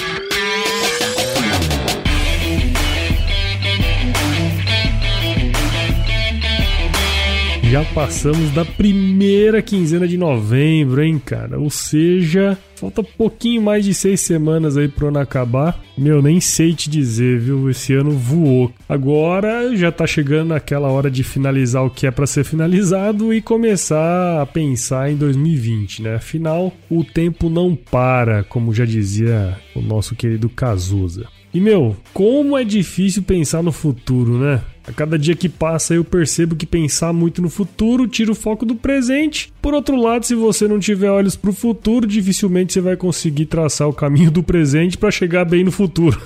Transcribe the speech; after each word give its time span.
Já 7.73 7.83
passamos 7.87 8.51
da 8.51 8.67
primeira 8.67 9.63
quinzena 9.63 10.07
de 10.07 10.19
novembro, 10.19 11.03
hein, 11.03 11.19
cara? 11.19 11.59
Ou 11.59 11.71
seja, 11.71 12.59
falta 12.77 13.03
pouquinho 13.03 13.63
mais 13.63 13.83
de 13.83 13.95
seis 13.95 14.21
semanas 14.21 14.77
aí 14.77 14.89
pro 14.89 15.09
ano 15.09 15.19
acabar. 15.19 15.83
Meu, 15.97 16.21
nem 16.21 16.39
sei 16.39 16.75
te 16.75 16.91
dizer, 16.91 17.41
viu? 17.41 17.71
Esse 17.71 17.95
ano 17.95 18.11
voou. 18.11 18.71
Agora 18.87 19.75
já 19.75 19.91
tá 19.91 20.07
chegando 20.07 20.53
aquela 20.53 20.89
hora 20.89 21.11
de 21.11 21.25
finalizar 21.25 21.83
o 21.83 21.89
que 21.89 22.07
é 22.07 22.11
para 22.11 22.27
ser 22.27 22.45
finalizado 22.45 23.33
e 23.33 23.41
começar 23.41 24.43
a 24.43 24.45
pensar 24.45 25.11
em 25.11 25.17
2020, 25.17 26.03
né? 26.03 26.17
Afinal, 26.17 26.75
o 26.91 27.03
tempo 27.03 27.49
não 27.49 27.75
para, 27.75 28.45
como 28.45 28.75
já 28.75 28.85
dizia 28.85 29.57
o 29.75 29.81
nosso 29.81 30.15
querido 30.15 30.51
Cazuza. 30.51 31.27
E 31.55 31.61
meu, 31.61 31.97
como 32.13 32.57
é 32.57 32.65
difícil 32.65 33.23
pensar 33.23 33.63
no 33.63 33.73
futuro, 33.73 34.39
né? 34.39 34.61
A 34.87 34.93
cada 34.93 35.19
dia 35.19 35.37
que 35.37 35.49
passa 35.49 35.95
eu 35.95 36.05
percebo 36.05 36.57
que 36.57 36.67
pensar 36.67 37.13
muito 37.13 37.41
no 37.41 37.49
futuro 37.49 38.09
tira 38.09 38.33
o 38.33 38.35
foco 38.35 38.67
do 38.67 38.75
presente. 38.75 39.53
Por 39.63 39.75
outro 39.75 39.97
lado, 39.97 40.27
se 40.27 40.35
você 40.35 40.67
não 40.67 40.81
tiver 40.81 41.11
olhos 41.11 41.37
para 41.37 41.51
o 41.51 41.55
futuro, 41.55 42.07
dificilmente 42.07 42.73
você 42.73 42.81
vai 42.81 42.97
conseguir 42.97 43.47
traçar 43.47 43.89
o 43.89 43.93
caminho 43.93 44.31
do 44.31 44.43
presente 44.43 44.99
para 44.99 45.11
chegar 45.11 45.45
bem 45.45 45.63
no 45.63 45.71
futuro. 45.71 46.21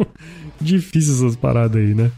Difícil 0.60 1.14
essas 1.14 1.36
paradas 1.36 1.80
aí, 1.80 1.94
né? 1.94 2.10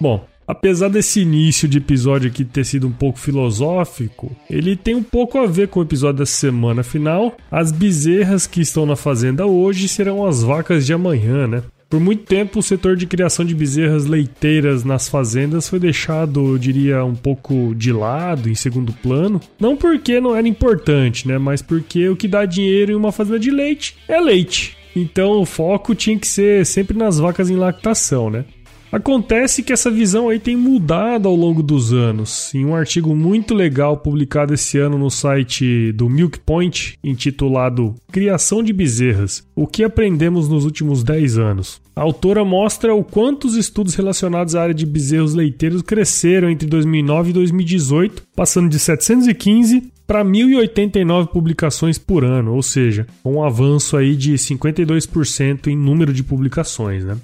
Bom, 0.00 0.24
Apesar 0.48 0.88
desse 0.88 1.20
início 1.20 1.68
de 1.68 1.76
episódio 1.76 2.30
aqui 2.30 2.42
ter 2.42 2.64
sido 2.64 2.86
um 2.86 2.90
pouco 2.90 3.18
filosófico, 3.18 4.34
ele 4.48 4.76
tem 4.76 4.94
um 4.94 5.02
pouco 5.02 5.36
a 5.36 5.46
ver 5.46 5.68
com 5.68 5.78
o 5.78 5.82
episódio 5.82 6.20
dessa 6.20 6.32
semana. 6.32 6.80
Afinal, 6.80 7.36
as 7.50 7.70
bezerras 7.70 8.46
que 8.46 8.62
estão 8.62 8.86
na 8.86 8.96
fazenda 8.96 9.44
hoje 9.44 9.86
serão 9.88 10.24
as 10.24 10.42
vacas 10.42 10.86
de 10.86 10.94
amanhã, 10.94 11.46
né? 11.46 11.62
Por 11.88 12.00
muito 12.00 12.24
tempo, 12.24 12.58
o 12.58 12.62
setor 12.62 12.96
de 12.96 13.06
criação 13.06 13.44
de 13.44 13.54
bezerras 13.54 14.04
leiteiras 14.04 14.84
nas 14.84 15.08
fazendas 15.08 15.68
foi 15.68 15.78
deixado, 15.78 16.52
eu 16.52 16.58
diria, 16.58 17.02
um 17.02 17.14
pouco 17.14 17.74
de 17.74 17.90
lado, 17.92 18.50
em 18.50 18.54
segundo 18.54 18.92
plano. 18.92 19.40
Não 19.58 19.74
porque 19.74 20.20
não 20.20 20.36
era 20.36 20.46
importante, 20.46 21.26
né? 21.26 21.38
Mas 21.38 21.62
porque 21.62 22.06
o 22.08 22.16
que 22.16 22.28
dá 22.28 22.44
dinheiro 22.44 22.92
em 22.92 22.94
uma 22.94 23.10
fazenda 23.10 23.38
de 23.38 23.50
leite 23.50 23.96
é 24.06 24.20
leite. 24.20 24.76
Então 24.94 25.40
o 25.40 25.46
foco 25.46 25.94
tinha 25.94 26.18
que 26.18 26.26
ser 26.26 26.66
sempre 26.66 26.96
nas 26.96 27.18
vacas 27.18 27.48
em 27.48 27.56
lactação, 27.56 28.28
né? 28.28 28.44
Acontece 28.90 29.62
que 29.62 29.72
essa 29.72 29.90
visão 29.90 30.30
aí 30.30 30.38
tem 30.38 30.56
mudado 30.56 31.28
ao 31.28 31.36
longo 31.36 31.62
dos 31.62 31.92
anos. 31.92 32.54
Em 32.54 32.64
um 32.64 32.74
artigo 32.74 33.14
muito 33.14 33.54
legal 33.54 33.98
publicado 33.98 34.54
esse 34.54 34.78
ano 34.78 34.96
no 34.96 35.10
site 35.10 35.92
do 35.92 36.08
Milk 36.08 36.40
Point, 36.40 36.98
intitulado 37.04 37.94
Criação 38.10 38.62
de 38.62 38.72
Bezerras: 38.72 39.46
O 39.54 39.66
que 39.66 39.84
aprendemos 39.84 40.48
nos 40.48 40.64
últimos 40.64 41.04
10 41.04 41.38
anos. 41.38 41.80
A 41.94 42.00
autora 42.00 42.44
mostra 42.44 42.94
o 42.94 43.04
quanto 43.04 43.46
os 43.46 43.56
estudos 43.56 43.94
relacionados 43.94 44.54
à 44.54 44.62
área 44.62 44.74
de 44.74 44.86
bezerros 44.86 45.34
leiteiros 45.34 45.82
cresceram 45.82 46.48
entre 46.48 46.66
2009 46.68 47.30
e 47.30 47.32
2018, 47.32 48.22
passando 48.34 48.70
de 48.70 48.78
715 48.78 49.92
para 50.06 50.24
1.089 50.24 51.26
publicações 51.26 51.98
por 51.98 52.24
ano, 52.24 52.54
ou 52.54 52.62
seja, 52.62 53.06
um 53.22 53.42
avanço 53.42 53.96
aí 53.96 54.16
de 54.16 54.32
52% 54.34 55.66
em 55.66 55.76
número 55.76 56.14
de 56.14 56.22
publicações, 56.22 57.04
né? 57.04 57.18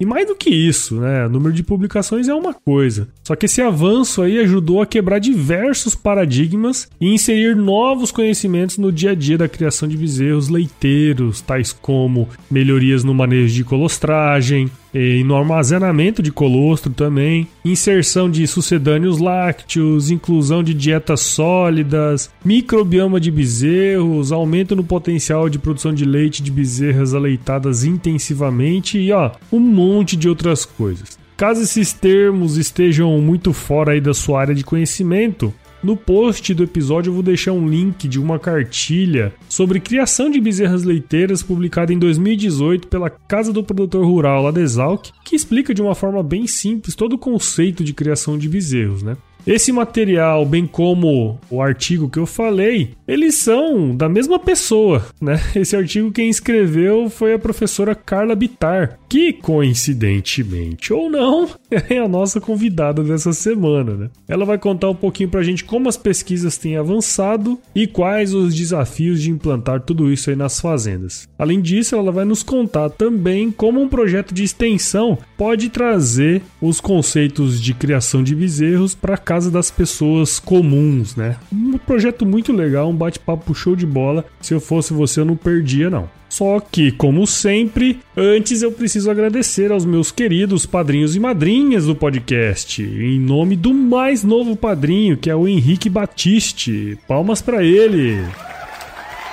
E 0.00 0.06
mais 0.06 0.26
do 0.26 0.34
que 0.34 0.48
isso, 0.48 0.98
né? 0.98 1.26
O 1.26 1.28
número 1.28 1.52
de 1.52 1.62
publicações 1.62 2.26
é 2.26 2.34
uma 2.34 2.54
coisa. 2.54 3.06
Só 3.22 3.36
que 3.36 3.44
esse 3.44 3.60
avanço 3.60 4.22
aí 4.22 4.38
ajudou 4.38 4.80
a 4.80 4.86
quebrar 4.86 5.18
diversos 5.18 5.94
paradigmas 5.94 6.88
e 6.98 7.12
inserir 7.12 7.54
novos 7.54 8.10
conhecimentos 8.10 8.78
no 8.78 8.90
dia 8.90 9.10
a 9.10 9.14
dia 9.14 9.36
da 9.36 9.46
criação 9.46 9.86
de 9.86 9.98
bezerros 9.98 10.48
leiteiros, 10.48 11.42
tais 11.42 11.70
como 11.70 12.26
melhorias 12.50 13.04
no 13.04 13.12
manejo 13.12 13.54
de 13.54 13.62
colostragem, 13.62 14.70
e 14.94 15.22
no 15.24 15.36
armazenamento 15.36 16.22
de 16.22 16.32
colostro 16.32 16.92
também, 16.92 17.46
inserção 17.64 18.30
de 18.30 18.46
sucedâneos 18.46 19.18
lácteos, 19.18 20.10
inclusão 20.10 20.62
de 20.62 20.74
dietas 20.74 21.20
sólidas, 21.20 22.30
microbioma 22.44 23.20
de 23.20 23.30
bezerros, 23.30 24.32
aumento 24.32 24.74
no 24.74 24.84
potencial 24.84 25.48
de 25.48 25.58
produção 25.58 25.94
de 25.94 26.04
leite 26.04 26.42
de 26.42 26.50
bezerras 26.50 27.14
aleitadas 27.14 27.84
intensivamente 27.84 28.98
e 28.98 29.12
ó, 29.12 29.30
um 29.52 29.60
monte 29.60 30.16
de 30.16 30.28
outras 30.28 30.64
coisas. 30.64 31.18
Caso 31.36 31.62
esses 31.62 31.92
termos 31.92 32.58
estejam 32.58 33.18
muito 33.18 33.52
fora 33.52 33.92
aí 33.92 34.00
da 34.00 34.12
sua 34.12 34.40
área 34.40 34.54
de 34.54 34.62
conhecimento, 34.62 35.54
no 35.82 35.96
post 35.96 36.52
do 36.54 36.62
episódio 36.62 37.10
eu 37.10 37.14
vou 37.14 37.22
deixar 37.22 37.52
um 37.52 37.68
link 37.68 38.06
de 38.06 38.18
uma 38.18 38.38
cartilha 38.38 39.32
sobre 39.48 39.80
criação 39.80 40.30
de 40.30 40.40
bezerras 40.40 40.84
leiteiras 40.84 41.42
publicada 41.42 41.92
em 41.92 41.98
2018 41.98 42.88
pela 42.88 43.10
Casa 43.10 43.52
do 43.52 43.64
Produtor 43.64 44.04
Rural 44.04 44.42
lá 44.42 44.50
de 44.50 44.60
Exalc, 44.60 45.10
que 45.24 45.36
explica 45.36 45.72
de 45.72 45.82
uma 45.82 45.94
forma 45.94 46.22
bem 46.22 46.46
simples 46.46 46.94
todo 46.94 47.14
o 47.14 47.18
conceito 47.18 47.82
de 47.82 47.94
criação 47.94 48.36
de 48.36 48.48
bezerros, 48.48 49.02
né? 49.02 49.16
Esse 49.46 49.72
material, 49.72 50.44
bem 50.44 50.66
como 50.66 51.38
o 51.50 51.62
artigo 51.62 52.08
que 52.08 52.18
eu 52.18 52.26
falei, 52.26 52.90
eles 53.06 53.36
são 53.36 53.96
da 53.96 54.08
mesma 54.08 54.38
pessoa, 54.38 55.06
né? 55.20 55.40
Esse 55.54 55.76
artigo 55.76 56.12
quem 56.12 56.28
escreveu 56.28 57.10
foi 57.10 57.34
a 57.34 57.38
professora 57.38 57.94
Carla 57.94 58.34
Bitar, 58.34 58.98
que 59.08 59.32
coincidentemente 59.32 60.92
ou 60.92 61.10
não, 61.10 61.48
é 61.70 61.98
a 61.98 62.08
nossa 62.08 62.40
convidada 62.40 63.02
dessa 63.02 63.32
semana, 63.32 63.94
né? 63.94 64.10
Ela 64.28 64.44
vai 64.44 64.58
contar 64.58 64.90
um 64.90 64.94
pouquinho 64.94 65.28
pra 65.28 65.42
gente 65.42 65.64
como 65.64 65.88
as 65.88 65.96
pesquisas 65.96 66.56
têm 66.56 66.76
avançado 66.76 67.58
e 67.74 67.86
quais 67.86 68.34
os 68.34 68.54
desafios 68.54 69.20
de 69.20 69.30
implantar 69.30 69.80
tudo 69.80 70.12
isso 70.12 70.30
aí 70.30 70.36
nas 70.36 70.60
fazendas. 70.60 71.28
Além 71.38 71.60
disso, 71.60 71.96
ela 71.96 72.12
vai 72.12 72.24
nos 72.24 72.42
contar 72.42 72.90
também 72.90 73.50
como 73.50 73.80
um 73.80 73.88
projeto 73.88 74.32
de 74.32 74.44
extensão 74.44 75.18
pode 75.36 75.68
trazer 75.70 76.42
os 76.60 76.80
conceitos 76.80 77.60
de 77.60 77.72
criação 77.72 78.22
de 78.22 78.34
bezerros 78.34 78.94
para 78.94 79.16
das 79.48 79.70
pessoas 79.70 80.38
comuns, 80.38 81.14
né? 81.14 81.36
Um 81.52 81.78
projeto 81.78 82.26
muito 82.26 82.52
legal, 82.52 82.90
um 82.90 82.96
bate-papo 82.96 83.54
show 83.54 83.76
de 83.76 83.86
bola. 83.86 84.24
Se 84.40 84.52
eu 84.52 84.60
fosse 84.60 84.92
você, 84.92 85.20
eu 85.20 85.24
não 85.24 85.36
perdia, 85.36 85.88
não. 85.88 86.08
Só 86.28 86.60
que, 86.60 86.92
como 86.92 87.26
sempre, 87.26 88.00
antes 88.16 88.62
eu 88.62 88.70
preciso 88.70 89.10
agradecer 89.10 89.72
aos 89.72 89.84
meus 89.84 90.12
queridos 90.12 90.64
padrinhos 90.64 91.16
e 91.16 91.20
madrinhas 91.20 91.86
do 91.86 91.94
podcast, 91.94 92.82
em 92.82 93.18
nome 93.18 93.56
do 93.56 93.74
mais 93.74 94.22
novo 94.22 94.54
padrinho, 94.54 95.16
que 95.16 95.28
é 95.28 95.34
o 95.34 95.48
Henrique 95.48 95.90
Batiste. 95.90 96.96
Palmas 97.08 97.42
para 97.42 97.64
ele! 97.64 98.20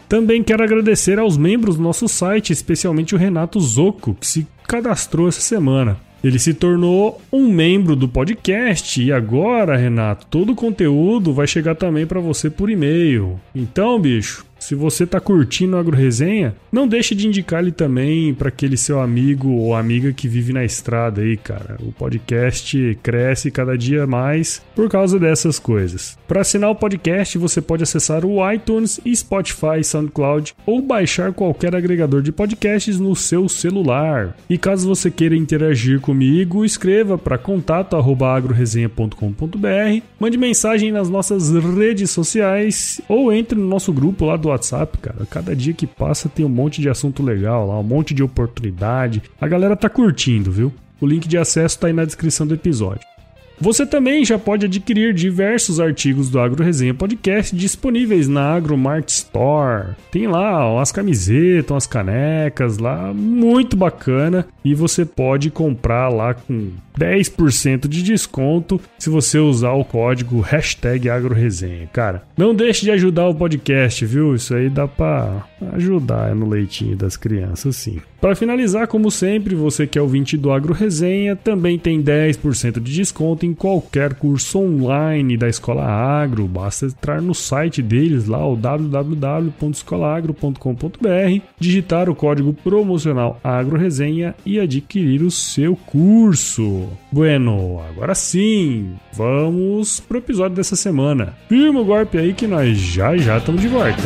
Também 0.09 0.43
quero 0.43 0.63
agradecer 0.63 1.17
aos 1.17 1.37
membros 1.37 1.77
do 1.77 1.81
nosso 1.81 2.09
site, 2.09 2.51
especialmente 2.51 3.15
o 3.15 3.17
Renato 3.17 3.57
Zoco, 3.61 4.15
que 4.15 4.27
se 4.27 4.45
cadastrou 4.67 5.29
essa 5.29 5.39
semana. 5.39 5.97
Ele 6.21 6.39
se 6.39 6.53
tornou 6.53 7.21
um 7.31 7.47
membro 7.47 7.95
do 7.95 8.09
podcast 8.09 9.01
e 9.01 9.13
agora, 9.13 9.77
Renato, 9.77 10.25
todo 10.25 10.51
o 10.51 10.55
conteúdo 10.55 11.33
vai 11.33 11.47
chegar 11.47 11.75
também 11.75 12.05
para 12.05 12.19
você 12.19 12.49
por 12.49 12.69
e-mail. 12.69 13.39
Então, 13.53 13.97
bicho, 13.99 14.45
se 14.65 14.73
você 14.73 15.05
tá 15.05 15.19
curtindo 15.19 15.77
a 15.77 15.79
AgroResenha, 15.79 16.55
não 16.71 16.87
deixe 16.87 17.13
de 17.13 17.27
indicar 17.27 17.61
ele 17.61 17.71
também 17.71 18.33
para 18.33 18.49
aquele 18.49 18.75
seu 18.77 18.99
amigo 18.99 19.49
ou 19.49 19.75
amiga 19.75 20.11
que 20.11 20.27
vive 20.27 20.51
na 20.51 20.65
estrada 20.65 21.21
aí, 21.21 21.37
cara. 21.37 21.77
O 21.81 21.91
podcast 21.91 22.97
cresce 23.03 23.51
cada 23.51 23.77
dia 23.77 24.07
mais 24.07 24.63
por 24.75 24.89
causa 24.89 25.19
dessas 25.19 25.59
coisas. 25.59 26.17
Para 26.27 26.41
assinar 26.41 26.71
o 26.71 26.75
podcast, 26.75 27.37
você 27.37 27.61
pode 27.61 27.83
acessar 27.83 28.25
o 28.25 28.39
iTunes, 28.51 28.99
Spotify, 29.13 29.83
SoundCloud 29.83 30.55
ou 30.65 30.81
baixar 30.81 31.31
qualquer 31.31 31.75
agregador 31.75 32.23
de 32.23 32.31
podcasts 32.31 32.99
no 32.99 33.15
seu 33.15 33.47
celular. 33.47 34.35
E 34.49 34.57
caso 34.57 34.87
você 34.87 35.11
queira 35.11 35.35
interagir 35.35 36.01
comigo, 36.01 36.65
escreva 36.65 37.19
para 37.19 37.37
contato@agroresenha.com.br, 37.37 40.01
mande 40.19 40.39
mensagem 40.39 40.91
nas 40.91 41.07
nossas 41.07 41.51
redes 41.51 42.09
sociais 42.09 42.99
ou 43.07 43.31
entre 43.31 43.59
no 43.59 43.67
nosso 43.67 43.93
grupo 43.93 44.25
lá 44.25 44.35
do 44.35 44.54
WhatsApp, 44.55 44.97
cara. 44.97 45.25
Cada 45.29 45.55
dia 45.55 45.73
que 45.73 45.87
passa 45.87 46.27
tem 46.27 46.45
um 46.45 46.49
monte 46.49 46.81
de 46.81 46.89
assunto 46.89 47.21
legal 47.21 47.67
lá, 47.67 47.79
um 47.79 47.83
monte 47.83 48.13
de 48.13 48.23
oportunidade. 48.23 49.21
A 49.39 49.47
galera 49.47 49.75
tá 49.75 49.89
curtindo, 49.89 50.51
viu? 50.51 50.73
O 50.99 51.05
link 51.05 51.27
de 51.27 51.37
acesso 51.37 51.79
tá 51.79 51.87
aí 51.87 51.93
na 51.93 52.05
descrição 52.05 52.47
do 52.47 52.53
episódio. 52.53 53.14
Você 53.59 53.85
também 53.85 54.25
já 54.25 54.37
pode 54.37 54.65
adquirir 54.65 55.13
diversos 55.13 55.79
artigos 55.79 56.29
do 56.29 56.39
Agro 56.39 56.63
Resenha 56.63 56.93
Podcast 56.93 57.55
disponíveis 57.55 58.27
na 58.27 58.53
AgroMart 58.53 59.07
Store. 59.09 59.95
Tem 60.11 60.27
lá 60.27 60.71
umas 60.73 60.91
camisetas, 60.91 61.71
umas 61.71 61.87
canecas 61.87 62.77
lá, 62.77 63.13
muito 63.13 63.77
bacana. 63.77 64.45
E 64.63 64.73
você 64.73 65.05
pode 65.05 65.49
comprar 65.49 66.09
lá 66.09 66.33
com 66.33 66.71
10% 66.99 67.87
de 67.87 68.03
desconto 68.03 68.79
se 68.97 69.09
você 69.09 69.37
usar 69.37 69.73
o 69.73 69.85
código 69.85 70.39
hashtag 70.41 71.09
AgroResenha. 71.09 71.87
Cara, 71.93 72.23
não 72.37 72.53
deixe 72.53 72.81
de 72.83 72.91
ajudar 72.91 73.27
o 73.27 73.35
podcast, 73.35 74.05
viu? 74.05 74.35
Isso 74.35 74.53
aí 74.55 74.69
dá 74.69 74.87
pra 74.87 75.45
ajudar 75.73 76.33
no 76.35 76.49
leitinho 76.49 76.95
das 76.95 77.15
crianças, 77.15 77.75
sim. 77.75 77.99
Para 78.25 78.35
finalizar, 78.35 78.87
como 78.87 79.11
sempre, 79.11 79.53
você 79.53 79.85
que 79.85 79.99
é 79.99 80.01
ouvinte 80.01 80.35
do 80.35 80.51
Agro 80.51 80.73
Resenha 80.73 81.35
também 81.35 81.77
tem 81.77 82.01
10% 82.01 82.79
de 82.79 82.91
desconto 82.91 83.45
em 83.45 83.53
qualquer 83.53 84.15
curso 84.15 84.57
online 84.57 85.37
da 85.37 85.47
Escola 85.47 85.85
Agro. 85.85 86.47
Basta 86.47 86.87
entrar 86.87 87.21
no 87.21 87.35
site 87.35 87.83
deles 87.83 88.25
lá, 88.25 88.43
o 88.43 88.55
www.escolaagro.com.br, 88.55 91.41
digitar 91.59 92.09
o 92.09 92.15
código 92.15 92.51
promocional 92.51 93.39
Agro 93.43 93.77
Resenha 93.77 94.33
e 94.43 94.59
adquirir 94.59 95.21
o 95.21 95.29
seu 95.29 95.75
curso. 95.75 96.89
Bueno, 97.11 97.79
agora 97.87 98.15
sim, 98.15 98.95
vamos 99.13 99.99
pro 99.99 100.17
episódio 100.17 100.55
dessa 100.55 100.75
semana. 100.75 101.37
Firma 101.47 101.79
o 101.79 101.85
golpe 101.85 102.17
aí 102.17 102.33
que 102.33 102.47
nós 102.47 102.75
já 102.75 103.15
já 103.17 103.37
estamos 103.37 103.61
de 103.61 103.67
volta. 103.67 104.01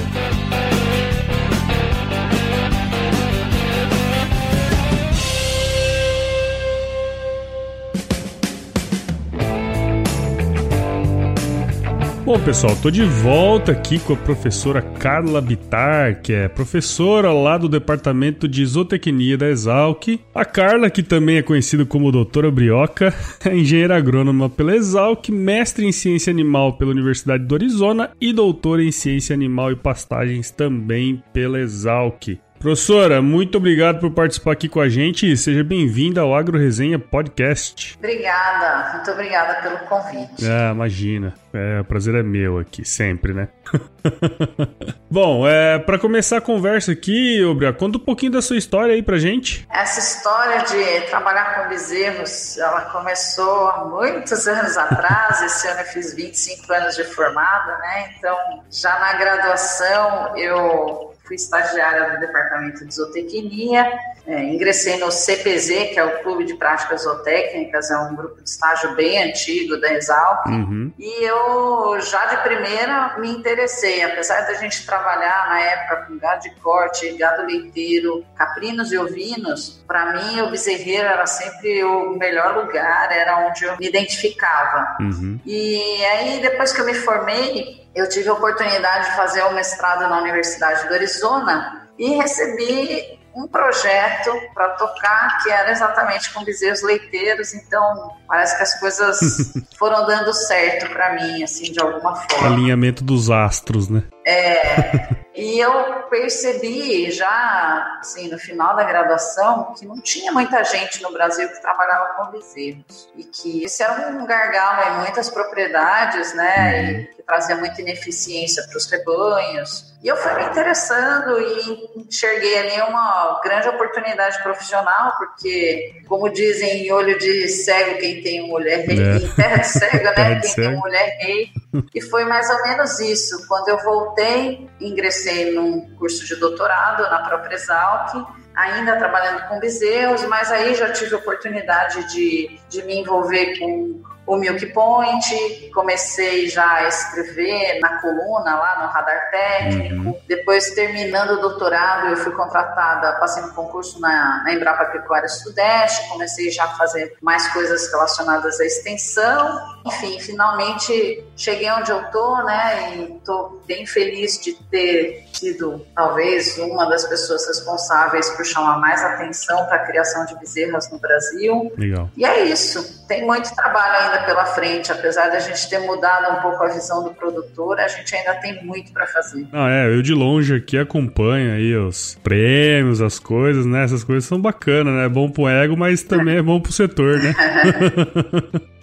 Bom, 12.30 12.40
pessoal, 12.40 12.76
tô 12.76 12.92
de 12.92 13.04
volta 13.04 13.72
aqui 13.72 13.98
com 13.98 14.14
a 14.14 14.16
professora 14.16 14.84
Carla 14.84 15.42
Bitar, 15.42 16.22
que 16.22 16.32
é 16.32 16.48
professora 16.48 17.34
lá 17.34 17.58
do 17.58 17.68
Departamento 17.68 18.48
de 18.48 18.64
Zootecnia 18.64 19.36
da 19.36 19.50
Exalc. 19.50 20.10
A 20.36 20.46
Carla, 20.46 20.92
que 20.92 21.02
também 21.02 21.38
é 21.38 21.42
conhecida 21.42 21.88
como 21.88 22.12
Doutora 22.12 22.52
Brioca, 22.52 23.12
é 23.44 23.58
engenheira 23.58 23.98
agrônoma 23.98 24.48
pela 24.48 24.76
Exalc, 24.76 25.28
mestre 25.30 25.88
em 25.88 25.92
ciência 25.92 26.30
animal 26.30 26.74
pela 26.74 26.92
Universidade 26.92 27.46
do 27.46 27.56
Arizona 27.56 28.12
e 28.22 28.32
doutora 28.32 28.84
em 28.84 28.92
ciência 28.92 29.34
animal 29.34 29.72
e 29.72 29.76
pastagens 29.76 30.52
também 30.52 31.24
pela 31.34 31.60
Exalc. 31.60 32.38
Professora, 32.60 33.22
muito 33.22 33.58
obrigado 33.58 34.02
por 34.02 34.12
participar 34.12 34.52
aqui 34.52 34.68
com 34.68 34.82
a 34.82 34.90
gente. 34.90 35.36
Seja 35.38 35.64
bem-vinda 35.64 36.20
ao 36.20 36.36
Agro 36.36 36.60
Resenha 36.60 37.00
Podcast. 37.00 37.96
Obrigada, 37.98 38.96
muito 38.96 39.12
obrigada 39.12 39.62
pelo 39.62 39.78
convite. 39.88 40.46
Ah, 40.46 40.72
imagina. 40.74 41.34
É, 41.54 41.80
o 41.80 41.86
prazer 41.86 42.16
é 42.16 42.22
meu 42.22 42.60
aqui, 42.60 42.84
sempre, 42.84 43.34
né? 43.34 43.48
Bom, 45.10 45.48
é, 45.48 45.80
para 45.80 45.98
começar 45.98 46.38
a 46.38 46.42
conversa 46.42 46.92
aqui, 46.92 47.42
Obria, 47.46 47.72
conta 47.72 47.98
um 47.98 48.02
pouquinho 48.02 48.34
da 48.34 48.42
sua 48.42 48.58
história 48.58 48.94
aí 48.94 49.02
pra 49.02 49.18
gente. 49.18 49.66
Essa 49.72 50.02
história 50.02 50.60
de 50.64 51.08
trabalhar 51.08 51.56
com 51.56 51.70
bezerros, 51.70 52.58
ela 52.58 52.82
começou 52.92 53.70
há 53.70 53.86
muitos 53.86 54.48
anos 54.50 54.78
atrás. 54.78 55.42
Esse 55.44 55.66
ano 55.66 55.80
eu 55.80 55.86
fiz 55.86 56.14
25 56.14 56.74
anos 56.74 56.98
de 56.98 57.06
formada, 57.06 57.78
né? 57.78 58.16
Então, 58.18 58.36
já 58.70 59.00
na 59.00 59.14
graduação, 59.14 60.38
eu 60.38 61.16
fui 61.30 61.36
estagiária 61.36 62.16
do 62.16 62.20
departamento 62.20 62.84
de 62.84 62.94
zootecnia, 62.94 63.88
é, 64.26 64.44
ingressei 64.46 64.98
no 64.98 65.12
CPZ, 65.12 65.92
que 65.94 66.00
é 66.00 66.04
o 66.04 66.24
Clube 66.24 66.44
de 66.44 66.56
Práticas 66.56 67.04
Zootécnicas, 67.04 67.92
é 67.92 67.98
um 68.00 68.16
grupo 68.16 68.42
de 68.42 68.50
estágio 68.50 68.96
bem 68.96 69.22
antigo 69.22 69.80
da 69.80 69.94
Exalc, 69.94 70.48
uhum. 70.48 70.92
e 70.98 71.24
eu 71.24 72.02
já 72.02 72.26
de 72.26 72.38
primeira 72.38 73.16
me 73.20 73.30
interessei, 73.30 74.04
apesar 74.04 74.42
da 74.42 74.56
gente 74.56 74.86
trabalhar 74.86 75.50
na 75.50 75.60
época 75.62 76.08
com 76.08 76.18
gado 76.18 76.42
de 76.42 76.50
corte, 76.56 77.16
gado 77.16 77.46
leiteiro, 77.46 78.26
caprinos 78.36 78.92
e 78.92 78.98
ovinos, 78.98 79.84
para 79.88 80.14
mim 80.14 80.42
o 80.42 80.50
bezerreiro 80.50 81.08
era 81.08 81.28
sempre 81.28 81.84
o 81.84 82.18
melhor 82.18 82.56
lugar, 82.56 83.12
era 83.12 83.48
onde 83.48 83.66
eu 83.66 83.78
me 83.78 83.88
identificava. 83.88 84.98
Uhum. 85.00 85.40
E 85.46 86.04
aí 86.06 86.42
depois 86.42 86.74
que 86.74 86.82
eu 86.82 86.86
me 86.86 86.96
formei, 86.96 87.88
eu 87.96 88.08
tive 88.08 88.30
a 88.30 88.34
oportunidade 88.34 89.10
de 89.10 89.16
fazer 89.16 89.44
o 89.44 89.54
mestrado 89.54 90.02
na 90.02 90.20
Universidade 90.20 90.88
do 90.88 90.94
Arizona 90.94 91.90
e 91.98 92.16
recebi 92.16 93.20
um 93.36 93.48
projeto 93.48 94.32
para 94.54 94.70
tocar 94.70 95.42
que 95.44 95.50
era 95.50 95.72
exatamente 95.72 96.34
com 96.34 96.44
bezerros 96.44 96.82
leiteiros, 96.82 97.54
então 97.54 98.16
parece 98.28 98.58
que 98.58 98.64
as 98.64 98.80
coisas 98.80 99.20
foram 99.78 100.06
dando 100.06 100.34
certo 100.34 100.90
para 100.90 101.14
mim, 101.14 101.44
assim, 101.44 101.72
de 101.72 101.80
alguma 101.80 102.16
forma. 102.16 102.48
Alinhamento 102.48 103.04
dos 103.04 103.30
astros, 103.30 103.88
né? 103.88 104.04
É. 104.26 105.30
E 105.36 105.58
eu 105.58 105.72
percebi 106.10 107.10
já, 107.12 107.98
assim, 108.02 108.30
no 108.30 108.38
final 108.38 108.76
da 108.76 108.84
graduação, 108.84 109.74
que 109.74 109.86
não 109.86 110.02
tinha 110.02 110.32
muita 110.34 110.64
gente 110.66 111.02
no 111.02 111.14
Brasil 111.14 111.48
que 111.48 111.62
trabalhava 111.62 112.16
com 112.16 112.32
bezerros. 112.32 113.10
E 113.16 113.24
que 113.24 113.64
esse 113.64 113.82
era 113.82 114.10
um 114.10 114.26
gargalo 114.26 114.82
em 114.90 115.00
muitas 115.04 115.30
propriedades, 115.30 116.34
né? 116.34 116.84
E 116.84 116.98
uhum. 116.98 117.08
Trazia 117.30 117.56
muita 117.56 117.80
ineficiência 117.80 118.64
para 118.68 118.76
os 118.76 118.90
rebanhos. 118.90 119.94
E 120.04 120.08
eu 120.08 120.18
fui 120.18 120.34
me 120.34 120.46
interessando 120.46 121.40
e 121.40 122.02
enxerguei 122.02 122.58
ali 122.58 122.82
uma 122.90 123.40
grande 123.44 123.68
oportunidade 123.70 124.42
profissional, 124.42 125.14
porque, 125.18 126.02
como 126.08 126.28
dizem, 126.30 126.88
em 126.88 126.92
olho 126.92 127.20
de 127.20 127.48
cego, 127.48 128.00
quem 128.00 128.24
tem 128.24 128.48
mulher 128.48 128.86
rei, 128.88 129.00
é. 129.00 129.18
em 129.18 129.36
terra 129.36 129.58
de 129.58 129.68
cego, 129.68 130.04
né? 130.06 130.40
Quem 130.42 130.56
tem 130.56 130.76
mulher 130.76 131.18
rei. 131.20 131.50
E 131.94 132.02
foi 132.02 132.26
mais 132.26 132.50
ou 132.50 132.64
menos 132.64 133.00
isso. 133.00 133.48
Quando 133.48 133.68
eu 133.68 133.78
voltei, 133.84 134.68
ingressei 134.80 135.52
num 135.52 135.82
curso 135.96 136.26
de 136.26 136.36
doutorado 136.38 137.04
na 137.04 137.20
própria 137.20 137.56
Exalc, 137.56 138.26
ainda 138.56 138.98
trabalhando 138.98 139.48
com 139.48 139.60
bezerros, 139.60 140.24
mas 140.26 140.52
aí 140.52 140.74
já 140.76 140.92
tive 140.92 141.14
a 141.14 141.18
oportunidade 141.18 142.12
de, 142.12 142.60
de 142.70 142.84
me 142.84 143.00
envolver 143.00 143.60
com 143.60 144.02
o 144.30 144.38
Milk 144.38 144.64
Point, 144.68 145.72
comecei 145.74 146.48
já 146.48 146.72
a 146.76 146.88
escrever 146.88 147.80
na 147.80 148.00
coluna 148.00 148.56
lá 148.56 148.80
no 148.80 148.88
Radar 148.94 149.32
Técnico. 149.32 149.96
Uhum. 149.96 150.22
Depois, 150.28 150.70
terminando 150.76 151.32
o 151.32 151.42
doutorado, 151.42 152.10
eu 152.10 152.18
fui 152.18 152.32
contratada, 152.34 153.14
passei 153.14 153.42
no 153.42 153.52
concurso 153.56 154.00
na, 154.00 154.44
na 154.44 154.54
Embrapa 154.54 154.86
Pecuária 154.86 155.28
Sudeste, 155.28 156.08
comecei 156.10 156.52
já 156.52 156.66
a 156.66 156.76
fazer 156.76 157.18
mais 157.24 157.48
coisas 157.52 157.92
relacionadas 157.92 158.60
à 158.60 158.66
extensão. 158.66 159.80
Enfim, 159.88 160.20
finalmente 160.20 161.26
cheguei 161.36 161.72
onde 161.72 161.90
eu 161.90 162.04
tô, 162.12 162.44
né? 162.44 162.98
E 162.98 163.16
estou 163.16 163.60
bem 163.66 163.88
feliz 163.88 164.40
de 164.40 164.54
ter 164.70 165.28
sido, 165.34 165.84
talvez, 165.96 166.56
uma 166.60 166.86
das 166.86 167.04
pessoas 167.06 167.48
responsáveis 167.48 168.30
por 168.30 168.46
chamar 168.46 168.78
mais 168.78 169.04
atenção 169.04 169.66
para 169.66 169.78
a 169.78 169.86
criação 169.88 170.24
de 170.28 170.38
bezerras 170.38 170.92
no 170.92 171.00
Brasil. 171.00 171.72
Legal. 171.76 172.12
E 172.16 172.24
é 172.24 172.44
isso. 172.44 173.08
Tem 173.08 173.26
muito 173.26 173.56
trabalho 173.56 174.06
ainda 174.06 174.19
pela 174.26 174.46
frente, 174.46 174.92
apesar 174.92 175.30
da 175.30 175.40
gente 175.40 175.70
ter 175.70 175.80
mudado 175.80 176.38
um 176.38 176.42
pouco 176.42 176.64
a 176.64 176.68
visão 176.68 177.04
do 177.04 177.14
produtor, 177.14 177.80
a 177.80 177.88
gente 177.88 178.16
ainda 178.16 178.36
tem 178.36 178.64
muito 178.64 178.92
para 178.92 179.08
fazer. 179.08 179.48
Ah, 179.52 179.70
é, 179.70 179.94
eu 179.94 180.02
de 180.02 180.14
longe 180.14 180.56
aqui 180.56 180.78
acompanho 180.78 181.54
aí 181.54 181.76
os 181.76 182.18
prêmios, 182.24 183.02
as 183.02 183.20
coisas, 183.20 183.66
né? 183.66 183.84
Essas 183.84 184.04
coisas 184.04 184.26
são 184.26 184.40
bacanas, 184.40 184.94
né? 184.94 185.06
É 185.06 185.10
bom 185.10 185.30
pro 185.30 185.48
ego, 185.48 185.76
mas 185.78 186.04
também 186.04 186.38
é 186.38 186.42
bom 186.42 186.60
pro 186.60 186.72
setor, 186.72 187.18
né? 187.20 187.34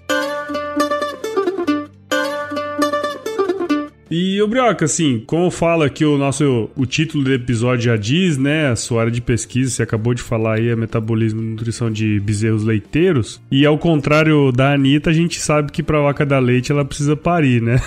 E 4.19 4.41
o 4.41 4.49
Brioca, 4.49 4.87
assim, 4.87 5.23
como 5.27 5.51
fala 5.51 5.91
que 5.91 6.03
o 6.03 6.17
nosso 6.17 6.71
o 6.75 6.87
título 6.87 7.23
do 7.23 7.35
episódio 7.35 7.85
já 7.85 7.97
diz, 7.99 8.39
né, 8.39 8.71
a 8.71 8.75
sua 8.75 9.03
área 9.03 9.13
de 9.13 9.21
pesquisa, 9.21 9.71
você 9.71 9.83
acabou 9.83 10.15
de 10.15 10.23
falar 10.23 10.55
aí, 10.55 10.71
é 10.71 10.75
metabolismo 10.75 11.43
e 11.43 11.45
nutrição 11.45 11.91
de 11.91 12.19
bezerros 12.21 12.65
leiteiros. 12.65 13.43
E 13.51 13.67
ao 13.67 13.77
contrário 13.77 14.51
da 14.53 14.73
Anitta, 14.73 15.11
a 15.11 15.13
gente 15.13 15.39
sabe 15.39 15.71
que 15.71 15.83
pra 15.83 16.01
vaca 16.01 16.25
da 16.25 16.39
leite 16.39 16.73
ela 16.73 16.83
precisa 16.83 17.15
parir, 17.15 17.61
né? 17.61 17.79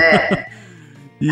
É. 0.00 0.46
E 1.20 1.30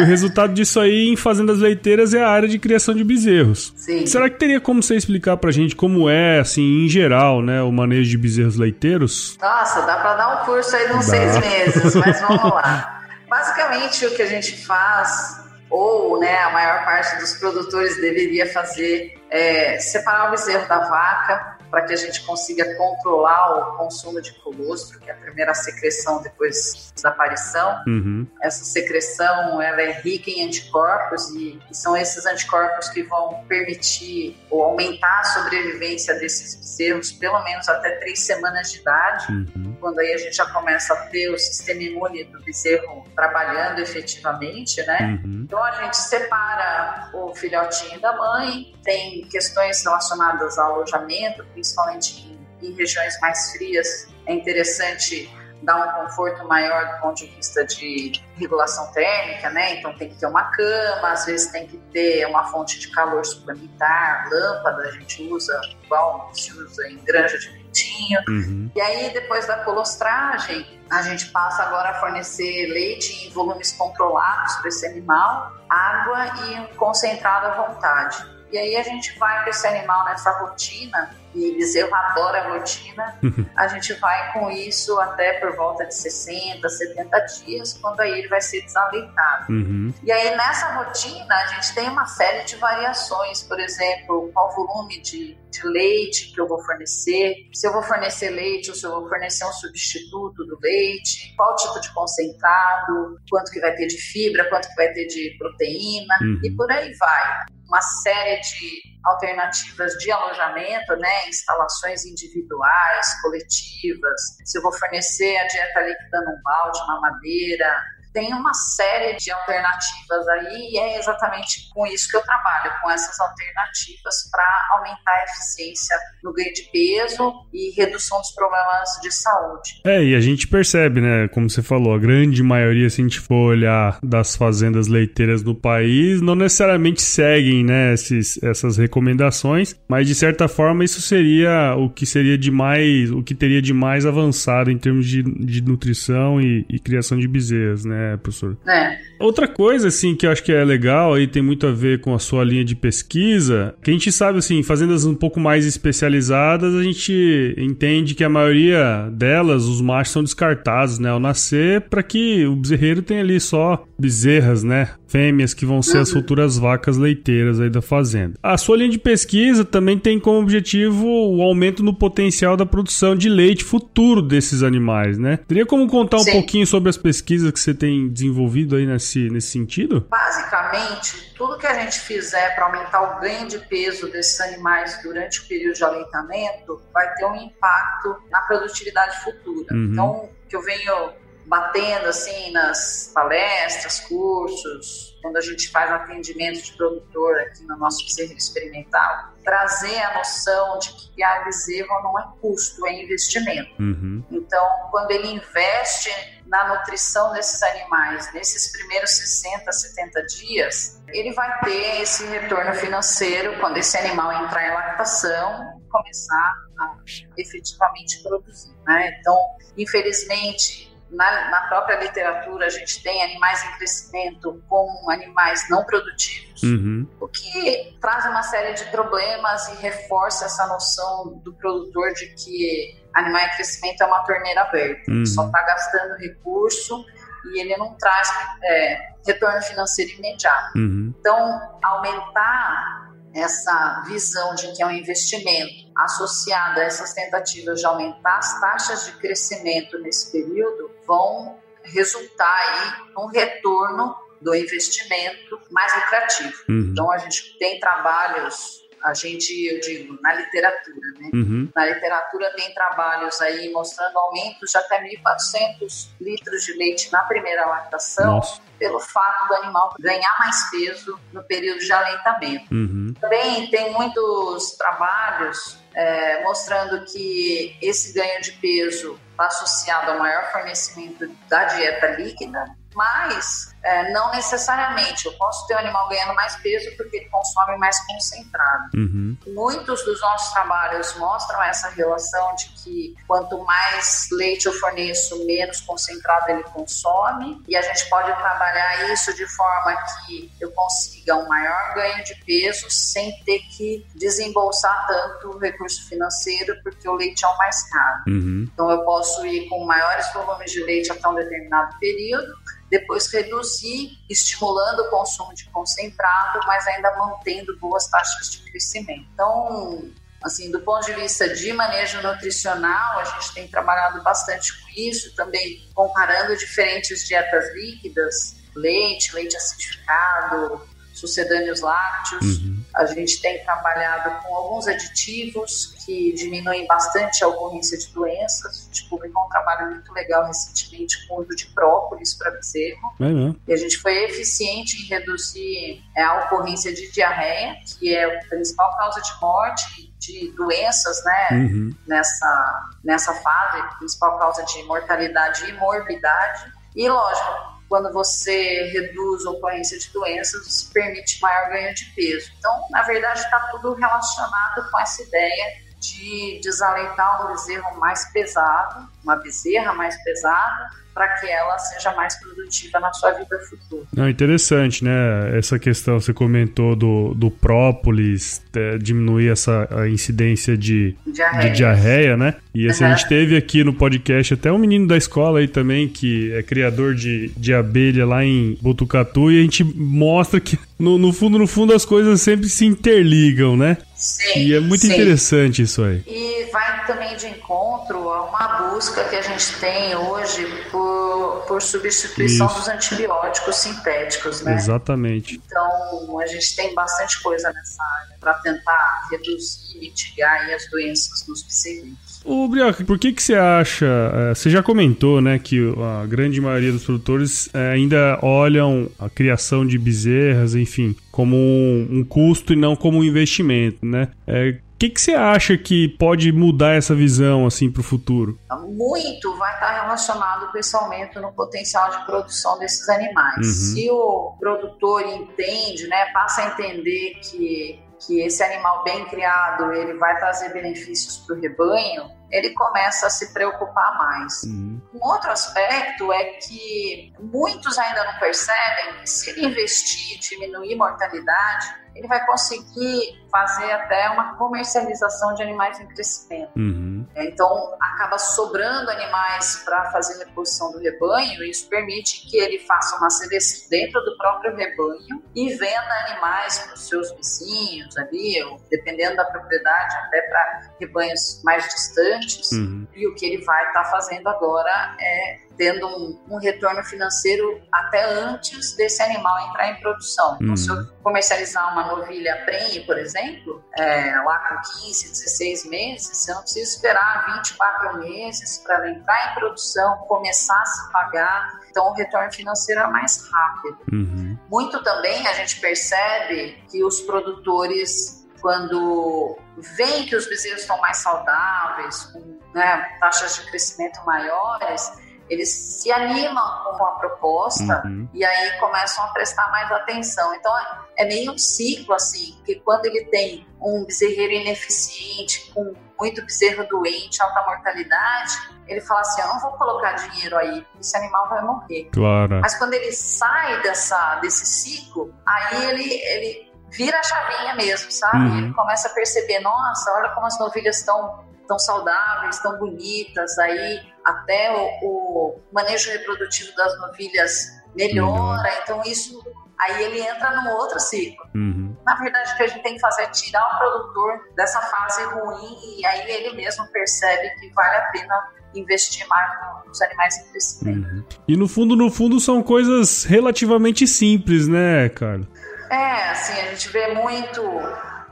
o 0.00 0.04
resultado 0.04 0.54
disso 0.54 0.78
aí 0.78 1.08
em 1.08 1.16
fazendas 1.16 1.58
leiteiras 1.58 2.14
é 2.14 2.22
a 2.22 2.28
área 2.28 2.48
de 2.48 2.58
criação 2.58 2.94
de 2.94 3.02
bezerros. 3.02 3.74
Sim. 3.76 4.06
Será 4.06 4.30
que 4.30 4.38
teria 4.38 4.60
como 4.60 4.82
você 4.82 4.94
explicar 4.94 5.36
pra 5.36 5.50
gente 5.50 5.74
como 5.74 6.08
é, 6.08 6.38
assim, 6.38 6.84
em 6.84 6.88
geral, 6.88 7.42
né, 7.42 7.60
o 7.62 7.72
manejo 7.72 8.10
de 8.10 8.16
bezerros 8.16 8.56
leiteiros? 8.56 9.36
Nossa, 9.40 9.82
dá 9.82 9.96
pra 9.96 10.14
dar 10.14 10.42
um 10.42 10.46
curso 10.46 10.74
aí 10.76 10.86
de 10.86 10.94
uns 10.94 11.06
dá. 11.06 11.12
seis 11.12 11.38
meses, 11.40 11.94
mas 11.94 12.20
vamos 12.20 12.44
lá. 12.44 12.90
Basicamente, 13.34 14.06
o 14.06 14.14
que 14.14 14.22
a 14.22 14.26
gente 14.26 14.64
faz, 14.64 15.44
ou 15.68 16.20
né, 16.20 16.38
a 16.38 16.50
maior 16.50 16.84
parte 16.84 17.18
dos 17.18 17.34
produtores 17.34 17.96
deveria 17.96 18.46
fazer, 18.46 19.20
é 19.28 19.76
separar 19.80 20.28
o 20.28 20.30
bezerro 20.30 20.68
da 20.68 20.78
vaca, 20.78 21.54
para 21.74 21.82
que 21.82 21.92
a 21.92 21.96
gente 21.96 22.24
consiga 22.24 22.76
controlar 22.76 23.72
o 23.72 23.76
consumo 23.76 24.22
de 24.22 24.32
colostro, 24.34 25.00
que 25.00 25.10
é 25.10 25.12
a 25.12 25.16
primeira 25.16 25.52
secreção 25.52 26.22
depois 26.22 26.92
da 27.02 27.08
aparição. 27.08 27.82
Uhum. 27.88 28.24
Essa 28.40 28.64
secreção 28.64 29.60
ela 29.60 29.82
é 29.82 29.90
rica 29.90 30.30
em 30.30 30.46
anticorpos 30.46 31.30
e, 31.30 31.60
e, 31.68 31.76
são 31.76 31.96
esses 31.96 32.24
anticorpos 32.26 32.88
que 32.90 33.02
vão 33.02 33.42
permitir 33.48 34.38
ou 34.48 34.62
aumentar 34.62 35.18
a 35.18 35.24
sobrevivência 35.24 36.14
desses 36.14 36.54
bezerros 36.54 37.10
pelo 37.10 37.42
menos 37.42 37.68
até 37.68 37.90
três 37.96 38.20
semanas 38.20 38.70
de 38.70 38.78
idade, 38.78 39.32
uhum. 39.32 39.73
Quando 39.84 39.98
aí 39.98 40.14
a 40.14 40.16
gente 40.16 40.34
já 40.34 40.46
começa 40.46 40.94
a 40.94 40.96
ter 41.08 41.28
o 41.28 41.38
sistema 41.38 41.82
imune 41.82 42.24
do 42.24 42.40
bezerro 42.42 43.04
trabalhando 43.14 43.80
efetivamente, 43.80 44.82
né? 44.86 45.20
Uhum. 45.22 45.42
Então 45.44 45.62
a 45.62 45.72
gente 45.72 45.94
separa 45.98 47.10
o 47.12 47.34
filhotinho 47.34 48.00
da 48.00 48.16
mãe, 48.16 48.74
tem 48.82 49.28
questões 49.28 49.84
relacionadas 49.84 50.58
ao 50.58 50.76
alojamento, 50.76 51.44
principalmente 51.52 52.26
em, 52.62 52.66
em 52.66 52.72
regiões 52.72 53.20
mais 53.20 53.52
frias, 53.52 54.08
é 54.24 54.32
interessante 54.32 55.30
dar 55.64 55.76
um 55.76 56.04
conforto 56.04 56.46
maior 56.46 56.94
do 56.94 57.00
ponto 57.00 57.16
de 57.16 57.26
vista 57.26 57.64
de 57.64 58.12
regulação 58.36 58.90
térmica, 58.92 59.50
né? 59.50 59.76
Então 59.76 59.92
tem 59.94 60.08
que 60.08 60.16
ter 60.16 60.26
uma 60.26 60.44
cama, 60.44 61.12
às 61.12 61.26
vezes 61.26 61.50
tem 61.50 61.66
que 61.66 61.78
ter 61.92 62.26
uma 62.26 62.44
fonte 62.44 62.78
de 62.78 62.90
calor 62.90 63.24
suplementar, 63.24 64.28
lâmpada 64.30 64.82
a 64.82 64.90
gente 64.92 65.22
usa, 65.30 65.60
igual 65.84 66.30
se 66.32 66.52
usa 66.52 66.88
em 66.88 66.98
granja 67.04 67.38
de 67.38 67.48
ventinho. 67.48 68.20
Uhum. 68.28 68.70
E 68.74 68.80
aí 68.80 69.12
depois 69.12 69.46
da 69.46 69.58
colostragem, 69.64 70.80
a 70.90 71.02
gente 71.02 71.26
passa 71.26 71.62
agora 71.62 71.90
a 71.90 71.94
fornecer 71.94 72.66
leite 72.66 73.26
em 73.26 73.30
volumes 73.30 73.72
controlados 73.72 74.54
para 74.56 74.68
esse 74.68 74.86
animal, 74.86 75.52
água 75.68 76.26
e 76.46 76.60
um 76.60 76.66
concentrado 76.76 77.46
à 77.46 77.66
vontade. 77.66 78.33
E 78.54 78.58
aí 78.58 78.76
a 78.76 78.84
gente 78.84 79.18
vai 79.18 79.42
com 79.42 79.50
esse 79.50 79.66
animal 79.66 80.04
nessa 80.04 80.30
rotina 80.38 81.10
e 81.34 81.56
bezerro 81.56 81.92
adora 81.92 82.38
a 82.38 82.52
rotina, 82.52 83.18
a 83.56 83.66
gente 83.66 83.92
vai 83.94 84.32
com 84.32 84.48
isso 84.48 84.96
até 85.00 85.40
por 85.40 85.56
volta 85.56 85.84
de 85.84 85.92
60, 85.92 86.68
70 86.68 87.18
dias, 87.20 87.72
quando 87.82 87.98
aí 87.98 88.20
ele 88.20 88.28
vai 88.28 88.40
ser 88.40 88.62
desaleitado. 88.62 89.52
Uhum. 89.52 89.92
E 90.04 90.12
aí 90.12 90.36
nessa 90.36 90.72
rotina 90.74 91.34
a 91.34 91.46
gente 91.48 91.74
tem 91.74 91.88
uma 91.88 92.06
série 92.06 92.44
de 92.44 92.54
variações, 92.54 93.42
por 93.42 93.58
exemplo, 93.58 94.30
qual 94.32 94.54
volume 94.54 95.00
de, 95.02 95.36
de 95.50 95.66
leite 95.66 96.32
que 96.32 96.40
eu 96.40 96.46
vou 96.46 96.62
fornecer, 96.62 97.34
se 97.52 97.66
eu 97.66 97.72
vou 97.72 97.82
fornecer 97.82 98.30
leite 98.30 98.70
ou 98.70 98.76
se 98.76 98.86
eu 98.86 98.92
vou 98.92 99.08
fornecer 99.08 99.44
um 99.44 99.52
substituto 99.52 100.44
do 100.46 100.56
leite, 100.62 101.34
qual 101.36 101.56
tipo 101.56 101.80
de 101.80 101.92
concentrado, 101.92 103.18
quanto 103.28 103.50
que 103.50 103.58
vai 103.58 103.74
ter 103.74 103.88
de 103.88 103.96
fibra, 103.96 104.48
quanto 104.48 104.68
que 104.68 104.76
vai 104.76 104.92
ter 104.92 105.08
de 105.08 105.34
proteína 105.38 106.14
uhum. 106.22 106.40
e 106.44 106.50
por 106.52 106.70
aí 106.70 106.94
vai. 106.94 107.53
Uma 107.66 107.80
série 107.80 108.40
de 108.40 108.82
alternativas 109.04 109.92
de 109.94 110.10
alojamento, 110.10 110.96
né, 110.96 111.28
instalações 111.28 112.04
individuais, 112.04 113.22
coletivas, 113.22 114.20
se 114.44 114.58
eu 114.58 114.62
vou 114.62 114.72
fornecer 114.72 115.36
a 115.36 115.46
dieta 115.46 115.80
líquida 115.80 116.20
num 116.22 116.42
balde, 116.42 116.80
uma 116.82 117.00
madeira, 117.00 117.76
tem 118.14 118.32
uma 118.32 118.54
série 118.54 119.16
de 119.16 119.30
alternativas 119.32 120.28
aí 120.28 120.70
e 120.70 120.78
é 120.78 120.98
exatamente 120.98 121.68
com 121.74 121.84
isso 121.88 122.08
que 122.08 122.16
eu 122.16 122.22
trabalho, 122.22 122.72
com 122.80 122.90
essas 122.90 123.18
alternativas 123.18 124.30
para 124.30 124.44
aumentar 124.76 125.10
a 125.10 125.24
eficiência 125.24 125.96
no 126.22 126.32
ganho 126.32 126.52
de 126.54 126.62
peso 126.70 127.32
e 127.52 127.72
redução 127.76 128.18
dos 128.20 128.30
problemas 128.30 128.88
de 129.02 129.10
saúde. 129.12 129.80
É, 129.84 130.02
e 130.02 130.14
a 130.14 130.20
gente 130.20 130.46
percebe, 130.46 131.00
né, 131.00 131.28
como 131.28 131.50
você 131.50 131.60
falou, 131.60 131.92
a 131.92 131.98
grande 131.98 132.40
maioria, 132.42 132.88
se 132.88 133.00
a 133.00 133.04
gente 133.04 133.18
for 133.18 133.50
olhar 133.50 133.98
das 134.02 134.36
fazendas 134.36 134.86
leiteiras 134.86 135.42
no 135.42 135.54
país, 135.54 136.22
não 136.22 136.36
necessariamente 136.36 137.02
seguem, 137.02 137.64
né, 137.64 137.94
esses, 137.94 138.40
essas 138.42 138.76
recomendações, 138.76 139.74
mas 139.88 140.06
de 140.06 140.14
certa 140.14 140.46
forma 140.46 140.84
isso 140.84 141.02
seria 141.02 141.74
o 141.76 141.90
que 141.90 142.06
seria 142.06 142.38
de 142.38 142.52
mais, 142.52 143.10
o 143.10 143.24
que 143.24 143.34
teria 143.34 143.60
de 143.60 143.72
mais 143.72 144.06
avançado 144.06 144.70
em 144.70 144.78
termos 144.78 145.08
de, 145.08 145.22
de 145.22 145.60
nutrição 145.62 146.40
e, 146.40 146.64
e 146.70 146.78
criação 146.78 147.18
de 147.18 147.26
bezerros, 147.26 147.84
né? 147.84 148.03
É, 148.04 148.16
professor? 148.16 148.56
É. 148.66 148.98
Outra 149.18 149.48
coisa, 149.48 149.88
assim, 149.88 150.14
que 150.14 150.26
eu 150.26 150.30
acho 150.30 150.42
que 150.42 150.52
é 150.52 150.64
legal 150.64 151.18
e 151.18 151.26
tem 151.26 151.42
muito 151.42 151.66
a 151.66 151.72
ver 151.72 152.00
com 152.00 152.14
a 152.14 152.18
sua 152.18 152.44
linha 152.44 152.64
de 152.64 152.74
pesquisa, 152.74 153.74
que 153.82 153.90
a 153.90 153.92
gente 153.92 154.10
sabe, 154.12 154.38
assim, 154.38 154.62
fazendas 154.62 155.04
um 155.04 155.14
pouco 155.14 155.40
mais 155.40 155.64
especializadas, 155.64 156.74
a 156.74 156.82
gente 156.82 157.54
entende 157.56 158.14
que 158.14 158.24
a 158.24 158.28
maioria 158.28 159.08
delas, 159.12 159.64
os 159.64 159.80
machos 159.80 160.12
são 160.12 160.22
descartados, 160.22 160.98
né, 160.98 161.10
ao 161.10 161.20
nascer, 161.20 161.82
para 161.82 162.02
que 162.02 162.44
o 162.46 162.56
bezerreiro 162.56 163.02
tenha 163.02 163.20
ali 163.20 163.40
só 163.40 163.84
bezerras, 163.98 164.62
né, 164.62 164.90
fêmeas 165.06 165.54
que 165.54 165.64
vão 165.64 165.80
ser 165.80 165.98
as 165.98 166.08
uhum. 166.08 166.20
futuras 166.20 166.58
vacas 166.58 166.96
leiteiras 166.96 167.60
aí 167.60 167.70
da 167.70 167.80
fazenda. 167.80 168.34
A 168.42 168.58
sua 168.58 168.76
linha 168.76 168.90
de 168.90 168.98
pesquisa 168.98 169.64
também 169.64 169.96
tem 169.96 170.18
como 170.18 170.40
objetivo 170.40 171.06
o 171.06 171.40
aumento 171.40 171.84
no 171.84 171.94
potencial 171.94 172.56
da 172.56 172.66
produção 172.66 173.14
de 173.14 173.28
leite 173.28 173.62
futuro 173.62 174.20
desses 174.20 174.62
animais, 174.62 175.16
né? 175.16 175.38
Teria 175.46 175.64
como 175.64 175.86
contar 175.86 176.16
um 176.16 176.24
Sim. 176.24 176.32
pouquinho 176.32 176.66
sobre 176.66 176.90
as 176.90 176.96
pesquisas 176.96 177.52
que 177.52 177.60
você 177.60 177.72
tem 177.72 177.93
desenvolvido 178.08 178.76
aí 178.76 178.86
nesse, 178.86 179.28
nesse 179.30 179.48
sentido? 179.48 180.00
Basicamente, 180.08 181.32
tudo 181.36 181.58
que 181.58 181.66
a 181.66 181.74
gente 181.74 182.00
fizer 182.00 182.54
para 182.54 182.66
aumentar 182.66 183.02
o 183.02 183.20
ganho 183.20 183.46
de 183.48 183.58
peso 183.58 184.10
desses 184.10 184.40
animais 184.40 185.00
durante 185.02 185.40
o 185.40 185.48
período 185.48 185.76
de 185.76 185.84
aleitamento 185.84 186.80
vai 186.92 187.12
ter 187.14 187.24
um 187.24 187.36
impacto 187.36 188.16
na 188.30 188.40
produtividade 188.42 189.22
futura. 189.24 189.74
Uhum. 189.74 189.90
Então, 189.92 190.10
o 190.24 190.48
que 190.48 190.56
eu 190.56 190.62
venho 190.62 191.12
batendo 191.46 192.06
assim 192.06 192.52
nas 192.52 193.10
palestras, 193.14 194.00
cursos, 194.00 195.13
quando 195.24 195.38
a 195.38 195.40
gente 195.40 195.70
faz 195.70 195.90
atendimento 195.90 196.62
de 196.62 196.72
produtor 196.76 197.40
aqui 197.40 197.64
no 197.64 197.78
nosso 197.78 198.04
bezerro 198.04 198.36
experimental, 198.36 199.32
trazer 199.42 199.98
a 200.02 200.18
noção 200.18 200.78
de 200.78 200.92
que 200.92 201.22
a 201.22 201.44
bezerro 201.44 201.88
não 202.02 202.18
é 202.20 202.28
custo, 202.42 202.86
é 202.86 203.02
investimento. 203.02 203.70
Uhum. 203.80 204.22
Então, 204.30 204.68
quando 204.90 205.10
ele 205.12 205.28
investe 205.28 206.10
na 206.46 206.76
nutrição 206.76 207.32
desses 207.32 207.62
animais 207.62 208.30
nesses 208.34 208.70
primeiros 208.70 209.12
60, 209.12 209.72
70 209.72 210.26
dias, 210.26 211.02
ele 211.08 211.32
vai 211.32 211.58
ter 211.60 212.02
esse 212.02 212.26
retorno 212.26 212.74
financeiro 212.74 213.58
quando 213.60 213.78
esse 213.78 213.96
animal 213.96 214.30
entrar 214.44 214.68
em 214.68 214.74
lactação 214.74 215.80
e 215.80 215.88
começar 215.88 216.54
a 216.78 216.96
efetivamente 217.38 218.22
produzir. 218.22 218.76
Né? 218.86 219.16
Então, 219.18 219.38
infelizmente, 219.74 220.93
na, 221.10 221.50
na, 221.50 221.60
própria 221.68 222.00
literatura 222.00 222.66
a 222.66 222.68
gente 222.70 223.02
tem 223.02 223.22
animais 223.22 223.64
em 223.64 223.76
crescimento 223.76 224.62
como 224.68 225.10
animais 225.10 225.68
não 225.70 225.84
produtivos, 225.84 226.62
uhum. 226.62 227.06
o 227.20 227.28
que 227.28 227.96
traz 228.00 228.24
uma 228.26 228.42
série 228.42 228.74
de 228.74 228.84
problemas 228.90 229.68
e 229.68 229.82
reforça 229.82 230.46
essa 230.46 230.66
noção 230.66 231.40
do 231.44 231.54
produtor 231.54 232.12
de 232.14 232.26
que 232.34 233.04
animal 233.14 233.42
em 233.42 233.50
crescimento 233.50 234.02
é 234.02 234.06
uma 234.06 234.24
torneira 234.24 234.62
aberta, 234.62 235.10
uhum. 235.10 235.26
só 235.26 235.46
está 235.46 235.62
gastando 235.62 236.18
recurso 236.18 237.04
e 237.52 237.60
ele 237.60 237.76
não 237.76 237.94
traz 237.94 238.28
é, 238.62 239.12
retorno 239.26 239.60
financeiro 239.62 240.12
imediato. 240.12 240.78
Uhum. 240.78 241.14
Então, 241.18 241.78
aumentar 241.82 243.13
essa 243.34 244.04
visão 244.06 244.54
de 244.54 244.72
que 244.72 244.82
é 244.82 244.86
um 244.86 244.92
investimento 244.92 245.90
associado 245.96 246.80
a 246.80 246.84
essas 246.84 247.12
tentativas 247.12 247.80
de 247.80 247.86
aumentar 247.86 248.38
as 248.38 248.60
taxas 248.60 249.04
de 249.06 249.12
crescimento 249.18 249.98
nesse 249.98 250.30
período 250.30 250.90
vão 251.06 251.58
resultar 251.82 252.56
aí 252.56 253.12
num 253.14 253.26
retorno 253.26 254.14
do 254.40 254.54
investimento 254.54 255.58
mais 255.70 255.94
lucrativo. 255.96 256.54
Uhum. 256.68 256.90
Então 256.92 257.10
a 257.10 257.18
gente 257.18 257.58
tem 257.58 257.80
trabalhos 257.80 258.83
a 259.04 259.12
gente, 259.12 259.52
eu 259.66 259.80
digo, 259.80 260.18
na 260.22 260.32
literatura, 260.32 261.10
né? 261.18 261.30
Uhum. 261.34 261.68
Na 261.74 261.84
literatura 261.84 262.50
tem 262.56 262.72
trabalhos 262.72 263.40
aí 263.42 263.70
mostrando 263.70 264.18
aumentos 264.18 264.70
de 264.70 264.78
até 264.78 265.02
1.400 265.02 266.08
litros 266.20 266.64
de 266.64 266.72
leite 266.72 267.12
na 267.12 267.22
primeira 267.24 267.66
lactação. 267.66 268.36
Nossa 268.36 268.64
pelo 268.78 268.98
fato 269.00 269.48
do 269.48 269.54
animal 269.54 269.94
ganhar 269.98 270.34
mais 270.38 270.70
peso 270.70 271.18
no 271.32 271.42
período 271.44 271.78
de 271.78 271.92
aleitamento. 271.92 272.74
Uhum. 272.74 273.14
Também 273.20 273.70
tem 273.70 273.92
muitos 273.92 274.72
trabalhos 274.72 275.78
é, 275.94 276.42
mostrando 276.42 277.04
que 277.04 277.76
esse 277.80 278.12
ganho 278.12 278.42
de 278.42 278.52
peso 278.52 279.18
está 279.30 279.46
associado 279.46 280.10
ao 280.10 280.18
maior 280.18 280.50
fornecimento 280.52 281.30
da 281.48 281.64
dieta 281.64 282.08
líquida, 282.08 282.64
mas 282.94 283.73
é, 283.84 284.10
não 284.10 284.32
necessariamente. 284.32 285.26
Eu 285.26 285.32
posso 285.34 285.66
ter 285.66 285.74
um 285.74 285.78
animal 285.78 286.08
ganhando 286.08 286.34
mais 286.34 286.56
peso 286.56 286.90
porque 286.96 287.18
ele 287.18 287.26
consome 287.26 287.76
mais 287.76 287.98
concentrado. 288.06 288.90
Uhum. 288.94 289.36
Muitos 289.48 290.02
dos 290.04 290.20
nossos 290.20 290.52
trabalhos 290.52 291.14
mostram 291.18 291.62
essa 291.62 291.90
relação 291.90 292.54
de 292.56 292.68
que 292.82 293.14
quanto 293.26 293.62
mais 293.64 294.28
leite 294.32 294.66
eu 294.66 294.72
forneço, 294.72 295.44
menos 295.44 295.82
concentrado 295.82 296.50
ele 296.50 296.62
consome. 296.64 297.62
E 297.68 297.76
a 297.76 297.82
gente 297.82 298.08
pode 298.08 298.34
trabalhar 298.38 299.12
isso 299.12 299.34
de 299.34 299.46
forma 299.46 299.94
que 300.26 300.50
eu 300.58 300.70
consiga 300.72 301.36
um 301.36 301.46
maior 301.46 301.94
ganho 301.94 302.24
de 302.24 302.34
peso 302.46 302.90
sem 302.90 303.32
ter 303.44 303.58
que 303.76 304.06
desembolsar 304.14 305.06
tanto 305.06 305.58
recurso 305.58 306.08
financeiro, 306.08 306.74
porque 306.82 307.06
o 307.06 307.14
leite 307.14 307.44
é 307.44 307.48
o 307.48 307.58
mais 307.58 307.90
caro. 307.90 308.22
Uhum. 308.28 308.68
Então 308.72 308.90
eu 308.90 309.04
posso 309.04 309.44
ir 309.44 309.68
com 309.68 309.84
maiores 309.84 310.32
volumes 310.32 310.72
de 310.72 310.82
leite 310.84 311.12
até 311.12 311.28
um 311.28 311.34
determinado 311.34 311.98
período 311.98 312.54
depois 312.90 313.26
reduzir, 313.74 314.18
estimulando 314.28 315.00
o 315.00 315.10
consumo 315.10 315.54
de 315.54 315.64
concentrado, 315.70 316.60
mas 316.66 316.86
ainda 316.86 317.14
mantendo 317.16 317.76
boas 317.78 318.06
taxas 318.08 318.50
de 318.50 318.58
crescimento. 318.70 319.26
Então, 319.32 320.10
assim, 320.42 320.70
do 320.70 320.80
ponto 320.80 321.04
de 321.06 321.14
vista 321.14 321.48
de 321.52 321.72
manejo 321.72 322.22
nutricional, 322.22 323.18
a 323.18 323.24
gente 323.24 323.54
tem 323.54 323.68
trabalhado 323.68 324.22
bastante 324.22 324.72
com 324.80 324.88
isso, 324.96 325.34
também 325.34 325.88
comparando 325.94 326.56
diferentes 326.56 327.26
dietas 327.26 327.74
líquidas, 327.74 328.56
leite, 328.74 329.34
leite 329.34 329.56
acidificado, 329.56 330.86
sucedâneos 331.26 331.80
lácteos. 331.80 332.58
Uhum. 332.58 332.82
A 332.94 333.06
gente 333.06 333.40
tem 333.40 333.62
trabalhado 333.64 334.42
com 334.42 334.54
alguns 334.54 334.86
aditivos 334.86 335.94
que 336.04 336.32
diminuem 336.34 336.86
bastante 336.86 337.42
a 337.42 337.48
ocorrência 337.48 337.98
de 337.98 338.08
doenças. 338.12 338.82
A 338.82 338.84
gente 338.86 339.08
publicou 339.08 339.44
um 339.44 339.48
trabalho 339.48 339.90
muito 339.90 340.12
legal 340.12 340.46
recentemente 340.46 341.26
com 341.26 341.36
o 341.36 341.40
uso 341.40 341.56
de 341.56 341.66
própolis 341.66 342.34
para 342.34 342.50
bezerro. 342.52 343.14
É 343.20 343.70
e 343.70 343.72
a 343.72 343.76
gente 343.76 343.98
foi 343.98 344.24
eficiente 344.24 345.02
em 345.02 345.06
reduzir 345.08 346.02
é, 346.16 346.22
a 346.22 346.44
ocorrência 346.44 346.94
de 346.94 347.10
diarreia, 347.10 347.76
que 347.98 348.14
é 348.14 348.24
a 348.24 348.44
principal 348.48 348.96
causa 348.96 349.20
de 349.20 349.40
morte 349.40 350.14
de 350.18 350.52
doenças, 350.52 351.22
né, 351.24 351.48
uhum. 351.52 351.94
nessa, 352.06 352.90
nessa 353.02 353.34
fase, 353.34 353.96
principal 353.98 354.38
causa 354.38 354.64
de 354.64 354.82
mortalidade 354.84 355.68
e 355.68 355.72
morbidade. 355.74 356.72
E, 356.96 357.08
lógico, 357.08 357.73
quando 357.88 358.12
você 358.12 358.90
reduz 358.92 359.44
a 359.46 359.50
ocorrência 359.50 359.98
de 359.98 360.10
doenças, 360.12 360.66
você 360.66 360.92
permite 360.92 361.40
maior 361.40 361.68
ganho 361.70 361.94
de 361.94 362.04
peso. 362.14 362.50
Então, 362.58 362.86
na 362.90 363.02
verdade, 363.02 363.40
está 363.40 363.60
tudo 363.70 363.94
relacionado 363.94 364.90
com 364.90 365.00
essa 365.00 365.22
ideia 365.22 365.83
de 366.04 366.60
desaleitar 366.60 367.44
um 367.44 367.52
bezerro 367.52 367.98
mais 367.98 368.30
pesado, 368.32 369.08
uma 369.22 369.36
bezerra 369.36 369.94
mais 369.94 370.22
pesada, 370.22 370.90
para 371.14 371.28
que 371.36 371.46
ela 371.46 371.78
seja 371.78 372.12
mais 372.16 372.34
produtiva 372.40 372.98
na 372.98 373.12
sua 373.12 373.30
vida 373.30 373.56
futura. 373.70 374.04
Não, 374.12 374.28
interessante, 374.28 375.04
né? 375.04 375.56
Essa 375.56 375.78
questão, 375.78 376.18
você 376.18 376.34
comentou 376.34 376.96
do, 376.96 377.32
do 377.34 377.50
própolis, 377.52 378.60
é, 378.74 378.98
diminuir 378.98 379.48
essa 379.48 379.88
incidência 380.10 380.76
de 380.76 381.16
diarreia. 381.24 381.70
de 381.70 381.76
diarreia, 381.76 382.36
né? 382.36 382.54
E 382.74 382.88
assim, 382.88 383.04
uhum. 383.04 383.12
a 383.12 383.14
gente 383.14 383.28
teve 383.28 383.56
aqui 383.56 383.84
no 383.84 383.94
podcast 383.94 384.54
até 384.54 384.72
um 384.72 384.78
menino 384.78 385.06
da 385.06 385.16
escola 385.16 385.60
aí 385.60 385.68
também, 385.68 386.08
que 386.08 386.52
é 386.52 386.62
criador 386.64 387.14
de, 387.14 387.48
de 387.56 387.72
abelha 387.72 388.26
lá 388.26 388.44
em 388.44 388.76
Botucatu, 388.82 389.52
e 389.52 389.60
a 389.60 389.62
gente 389.62 389.84
mostra 389.84 390.58
que 390.60 390.76
no, 390.98 391.18
no 391.18 391.32
fundo, 391.32 391.58
no 391.58 391.66
fundo, 391.66 391.92
as 391.92 392.04
coisas 392.04 392.40
sempre 392.40 392.68
se 392.68 392.84
interligam, 392.86 393.76
né? 393.76 393.98
Sim, 394.24 394.58
e 394.60 394.74
é 394.74 394.80
muito 394.80 395.02
sim. 395.02 395.12
interessante 395.12 395.82
isso 395.82 396.02
aí. 396.02 396.22
E 396.26 396.70
vai 396.72 397.06
também 397.06 397.36
de 397.36 397.46
encontro 397.46 398.30
a 398.30 398.44
uma 398.44 398.90
busca 398.90 399.22
que 399.24 399.36
a 399.36 399.42
gente 399.42 399.78
tem 399.78 400.16
hoje 400.16 400.64
por, 400.90 401.64
por 401.68 401.82
substituição 401.82 402.66
isso. 402.66 402.76
dos 402.76 402.88
antibióticos 402.88 403.76
sintéticos, 403.76 404.62
né? 404.62 404.74
Exatamente. 404.74 405.60
Então, 405.66 406.40
a 406.40 406.46
gente 406.46 406.74
tem 406.74 406.94
bastante 406.94 407.42
coisa 407.42 407.70
nessa 407.70 408.02
área 408.22 408.36
para 408.40 408.54
tentar 408.54 409.28
reduzir 409.30 409.96
e 409.96 410.00
mitigar 410.00 410.70
as 410.70 410.88
doenças 410.90 411.46
nos 411.46 411.62
pseudos. 411.62 412.23
Ô, 412.44 412.68
Brioca, 412.68 413.02
por 413.04 413.18
que 413.18 413.32
que 413.32 413.42
você 413.42 413.54
acha, 413.54 414.06
é, 414.06 414.54
você 414.54 414.68
já 414.68 414.82
comentou, 414.82 415.40
né, 415.40 415.58
que 415.58 415.78
a 416.22 416.26
grande 416.26 416.60
maioria 416.60 416.92
dos 416.92 417.04
produtores 417.04 417.70
é, 417.72 417.92
ainda 417.92 418.38
olham 418.42 419.08
a 419.18 419.30
criação 419.30 419.86
de 419.86 419.98
bezerras, 419.98 420.74
enfim, 420.74 421.16
como 421.32 421.56
um, 421.56 422.08
um 422.10 422.24
custo 422.24 422.74
e 422.74 422.76
não 422.76 422.94
como 422.94 423.18
um 423.18 423.24
investimento, 423.24 424.04
né? 424.04 424.28
É, 424.46 424.78
o 424.94 424.96
que, 424.96 425.10
que 425.10 425.20
você 425.20 425.32
acha 425.32 425.76
que 425.76 426.08
pode 426.08 426.52
mudar 426.52 426.92
essa 426.92 427.14
visão 427.14 427.66
assim 427.66 427.90
para 427.90 428.00
o 428.00 428.04
futuro? 428.04 428.58
Muito 428.88 429.56
vai 429.56 429.74
estar 429.74 430.02
relacionado 430.02 430.70
com 430.70 430.78
esse 430.78 430.94
aumento 430.94 431.40
no 431.40 431.52
potencial 431.52 432.10
de 432.10 432.24
produção 432.24 432.78
desses 432.78 433.08
animais. 433.08 433.66
Uhum. 433.66 433.72
Se 433.72 434.10
o 434.10 434.56
produtor 434.60 435.22
entende, 435.26 436.06
né, 436.06 436.26
passa 436.32 436.62
a 436.62 436.66
entender 436.68 437.34
que 437.42 437.98
que 438.26 438.40
esse 438.40 438.62
animal 438.62 439.04
bem 439.04 439.24
criado 439.26 439.92
ele 439.92 440.14
vai 440.14 440.36
trazer 440.38 440.72
benefícios 440.72 441.38
para 441.38 441.56
o 441.56 441.60
rebanho, 441.60 442.30
ele 442.50 442.70
começa 442.70 443.26
a 443.26 443.30
se 443.30 443.52
preocupar 443.52 444.18
mais. 444.18 444.62
Uhum. 444.64 445.00
Um 445.14 445.26
outro 445.26 445.50
aspecto 445.50 446.32
é 446.32 446.44
que 446.54 447.32
muitos 447.40 447.98
ainda 447.98 448.24
não 448.24 448.38
percebem 448.38 449.20
que 449.20 449.28
se 449.28 449.50
ele 449.50 449.66
investir, 449.66 450.38
diminuir 450.38 450.94
mortalidade, 450.96 452.04
ele 452.14 452.28
vai 452.28 452.44
conseguir 452.46 453.44
fazer 453.50 453.90
até 453.90 454.30
uma 454.30 454.56
comercialização 454.56 455.54
de 455.54 455.62
animais 455.62 455.98
em 456.00 456.06
crescimento. 456.06 456.70
Uhum. 456.76 457.13
Então, 457.36 457.96
acaba 458.00 458.38
sobrando 458.38 459.10
animais 459.10 459.82
para 459.84 460.10
fazer 460.12 460.44
reposição 460.44 460.92
do 460.92 460.98
rebanho, 460.98 461.62
e 461.64 461.70
isso 461.70 461.88
permite 461.88 462.48
que 462.48 462.56
ele 462.56 462.78
faça 462.80 463.16
uma 463.16 463.30
seleção 463.30 463.88
dentro 463.88 464.20
do 464.22 464.36
próprio 464.36 464.74
rebanho 464.76 465.42
e 465.54 465.74
venda 465.74 466.14
animais 466.28 466.78
para 466.78 466.94
os 466.94 467.08
seus 467.08 467.32
vizinhos 467.34 468.16
ali, 468.16 468.62
ou, 468.64 468.80
dependendo 468.90 469.36
da 469.36 469.44
propriedade, 469.44 470.16
até 470.26 470.42
para 470.42 470.92
rebanhos 471.00 471.60
mais 471.64 471.84
distantes. 471.84 472.70
Uhum. 472.72 473.06
E 473.14 473.26
o 473.26 473.34
que 473.34 473.46
ele 473.46 473.64
vai 473.64 473.86
estar 473.88 474.04
tá 474.04 474.10
fazendo 474.10 474.48
agora 474.48 475.16
é 475.20 475.63
tendo 475.76 476.06
um, 476.06 476.40
um, 476.50 476.58
retorno 476.58 477.02
financeiro 477.04 477.80
até 477.92 478.24
antes 478.24 478.94
desse 478.96 479.22
animal 479.22 479.68
entrar 479.68 479.90
em 479.90 480.00
produção. 480.00 480.56
Então, 480.60 480.76
se 480.76 480.88
eu 480.88 480.96
uhum. 480.96 481.06
comercializar 481.22 481.92
uma 481.92 482.06
novilha 482.06 482.62
prenhe, 482.64 483.00
por 483.00 483.18
exemplo, 483.18 483.84
é, 483.96 484.34
lá 484.44 484.58
com 484.68 485.02
15, 485.02 485.30
16 485.30 485.86
meses, 485.86 486.48
eu 486.48 486.54
não 486.54 486.62
preciso 486.62 486.96
esperar 486.96 487.56
24 487.56 488.18
meses 488.18 488.78
para 488.78 488.96
ela 488.96 489.10
entrar 489.10 489.50
em 489.50 489.54
produção, 489.54 490.18
começar 490.28 490.80
a 490.80 490.86
se 490.86 491.12
pagar. 491.12 491.80
Então, 491.90 492.08
o 492.08 492.12
retorno 492.12 492.52
financeiro 492.52 493.00
é 493.00 493.06
mais 493.08 493.48
rápido. 493.50 493.98
Uhum. 494.12 494.58
Muito 494.70 495.02
também 495.02 495.46
a 495.46 495.52
gente 495.54 495.80
percebe 495.80 496.82
que 496.90 497.04
os 497.04 497.20
produtores 497.20 498.44
quando 498.64 499.58
veem 499.76 500.24
que 500.24 500.34
os 500.34 500.46
bezerros 500.46 500.80
estão 500.80 500.98
mais 500.98 501.18
saudáveis, 501.18 502.24
com 502.32 502.58
né, 502.72 503.18
taxas 503.20 503.56
de 503.56 503.66
crescimento 503.66 504.24
maiores, 504.24 505.12
eles 505.48 505.68
se 505.68 506.10
animam 506.10 506.64
com 506.96 507.04
a 507.04 507.12
proposta 507.12 508.02
uhum. 508.04 508.28
e 508.32 508.44
aí 508.44 508.78
começam 508.78 509.24
a 509.24 509.28
prestar 509.28 509.70
mais 509.70 509.90
atenção. 509.92 510.54
Então 510.54 510.72
é 511.16 511.24
meio 511.26 511.52
um 511.52 511.58
ciclo 511.58 512.14
assim, 512.14 512.56
que 512.64 512.76
quando 512.76 513.06
ele 513.06 513.24
tem 513.26 513.66
um 513.80 514.04
bezerreiro 514.04 514.52
ineficiente, 514.52 515.70
com 515.72 515.94
muito 516.18 516.42
bezerro 516.42 516.86
doente, 516.88 517.42
alta 517.42 517.62
mortalidade, 517.66 518.52
ele 518.86 519.00
fala 519.00 519.20
assim: 519.20 519.42
eu 519.42 519.48
não 519.48 519.60
vou 519.60 519.72
colocar 519.72 520.12
dinheiro 520.12 520.56
aí, 520.56 520.86
esse 521.00 521.16
animal 521.16 521.48
vai 521.48 521.62
morrer. 521.62 522.08
Claro. 522.12 522.60
Mas 522.60 522.76
quando 522.76 522.94
ele 522.94 523.12
sai 523.12 523.82
dessa, 523.82 524.36
desse 524.36 524.66
ciclo, 524.66 525.34
aí 525.46 525.84
ele, 525.86 526.14
ele 526.14 526.72
vira 526.90 527.18
a 527.18 527.22
chavinha 527.22 527.74
mesmo, 527.74 528.10
sabe? 528.10 528.38
Uhum. 528.38 528.58
Ele 528.58 528.74
começa 528.74 529.08
a 529.08 529.12
perceber: 529.12 529.60
nossa, 529.60 530.10
olha 530.12 530.30
como 530.30 530.46
as 530.46 530.58
novilhas 530.58 530.98
estão 530.98 531.44
tão 531.66 531.78
saudáveis, 531.78 532.58
tão 532.60 532.78
bonitas, 532.78 533.58
aí 533.58 534.00
até 534.24 534.72
o, 534.72 534.86
o 535.02 535.60
manejo 535.72 536.10
reprodutivo 536.10 536.74
das 536.76 536.98
novilhas 537.00 537.82
melhora, 537.94 538.68
uhum. 538.68 538.78
então 538.82 539.02
isso 539.04 539.42
aí 539.78 540.04
ele 540.04 540.20
entra 540.20 540.62
num 540.62 540.70
outro 540.72 540.98
ciclo. 541.00 541.44
Uhum. 541.54 541.96
Na 542.04 542.14
verdade, 542.16 542.52
o 542.52 542.56
que 542.56 542.62
a 542.62 542.66
gente 542.66 542.82
tem 542.82 542.94
que 542.94 543.00
fazer 543.00 543.22
é 543.22 543.26
tirar 543.26 543.64
o 543.64 543.78
produtor 543.78 544.54
dessa 544.56 544.80
fase 544.80 545.24
ruim 545.24 545.98
e 545.98 546.06
aí 546.06 546.30
ele 546.30 546.56
mesmo 546.56 546.86
percebe 546.88 547.50
que 547.60 547.70
vale 547.72 547.96
a 547.96 548.02
pena 548.10 548.48
investir 548.74 549.26
mais 549.28 549.50
nos 549.86 550.00
animais 550.02 550.36
em 550.38 550.50
crescimento. 550.50 551.08
Uhum. 551.08 551.24
E 551.46 551.56
no 551.56 551.68
fundo, 551.68 551.94
no 551.94 552.10
fundo, 552.10 552.40
são 552.40 552.62
coisas 552.62 553.24
relativamente 553.24 554.06
simples, 554.06 554.66
né, 554.66 555.08
Carlos? 555.08 555.46
É, 555.90 556.30
assim, 556.30 556.60
a 556.60 556.70
gente 556.70 556.88
vê 556.88 557.14
muito 557.14 557.62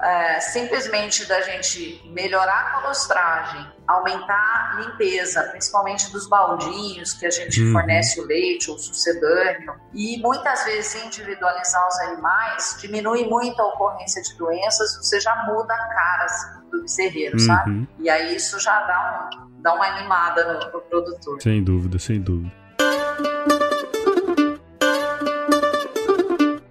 é, 0.03 0.41
simplesmente 0.41 1.27
da 1.27 1.41
gente 1.43 2.03
melhorar 2.13 2.67
a 2.67 2.81
colostragem, 2.81 3.67
aumentar 3.87 4.73
a 4.73 4.81
limpeza, 4.81 5.43
principalmente 5.45 6.11
dos 6.11 6.29
baldinhos 6.29 7.13
que 7.13 7.25
a 7.25 7.31
gente 7.31 7.63
uhum. 7.63 7.73
fornece 7.73 8.21
o 8.21 8.27
leite 8.27 8.71
ou 8.71 8.79
sucedâneo, 8.79 9.75
e 9.95 10.19
muitas 10.19 10.65
vezes 10.65 11.05
individualizar 11.05 11.87
os 11.87 11.99
animais, 12.01 12.77
diminui 12.81 13.25
muito 13.29 13.61
a 13.63 13.67
ocorrência 13.67 14.21
de 14.23 14.37
doenças, 14.37 14.97
você 14.97 15.21
já 15.21 15.45
muda 15.47 15.73
a 15.73 15.95
cara 15.95 16.25
assim, 16.25 16.71
do 16.71 16.81
bezerreiro, 16.83 17.35
uhum. 17.35 17.47
sabe? 17.47 17.89
E 18.01 18.11
aí 18.11 18.35
isso 18.35 18.59
já 18.59 18.81
dá, 18.83 19.31
um, 19.37 19.63
dá 19.63 19.75
uma 19.75 19.87
animada 19.87 20.53
no, 20.53 20.73
no 20.73 20.81
produtor. 20.81 21.41
Sem 21.41 21.63
dúvida, 21.63 21.99
sem 21.99 22.21
dúvida. 22.21 22.62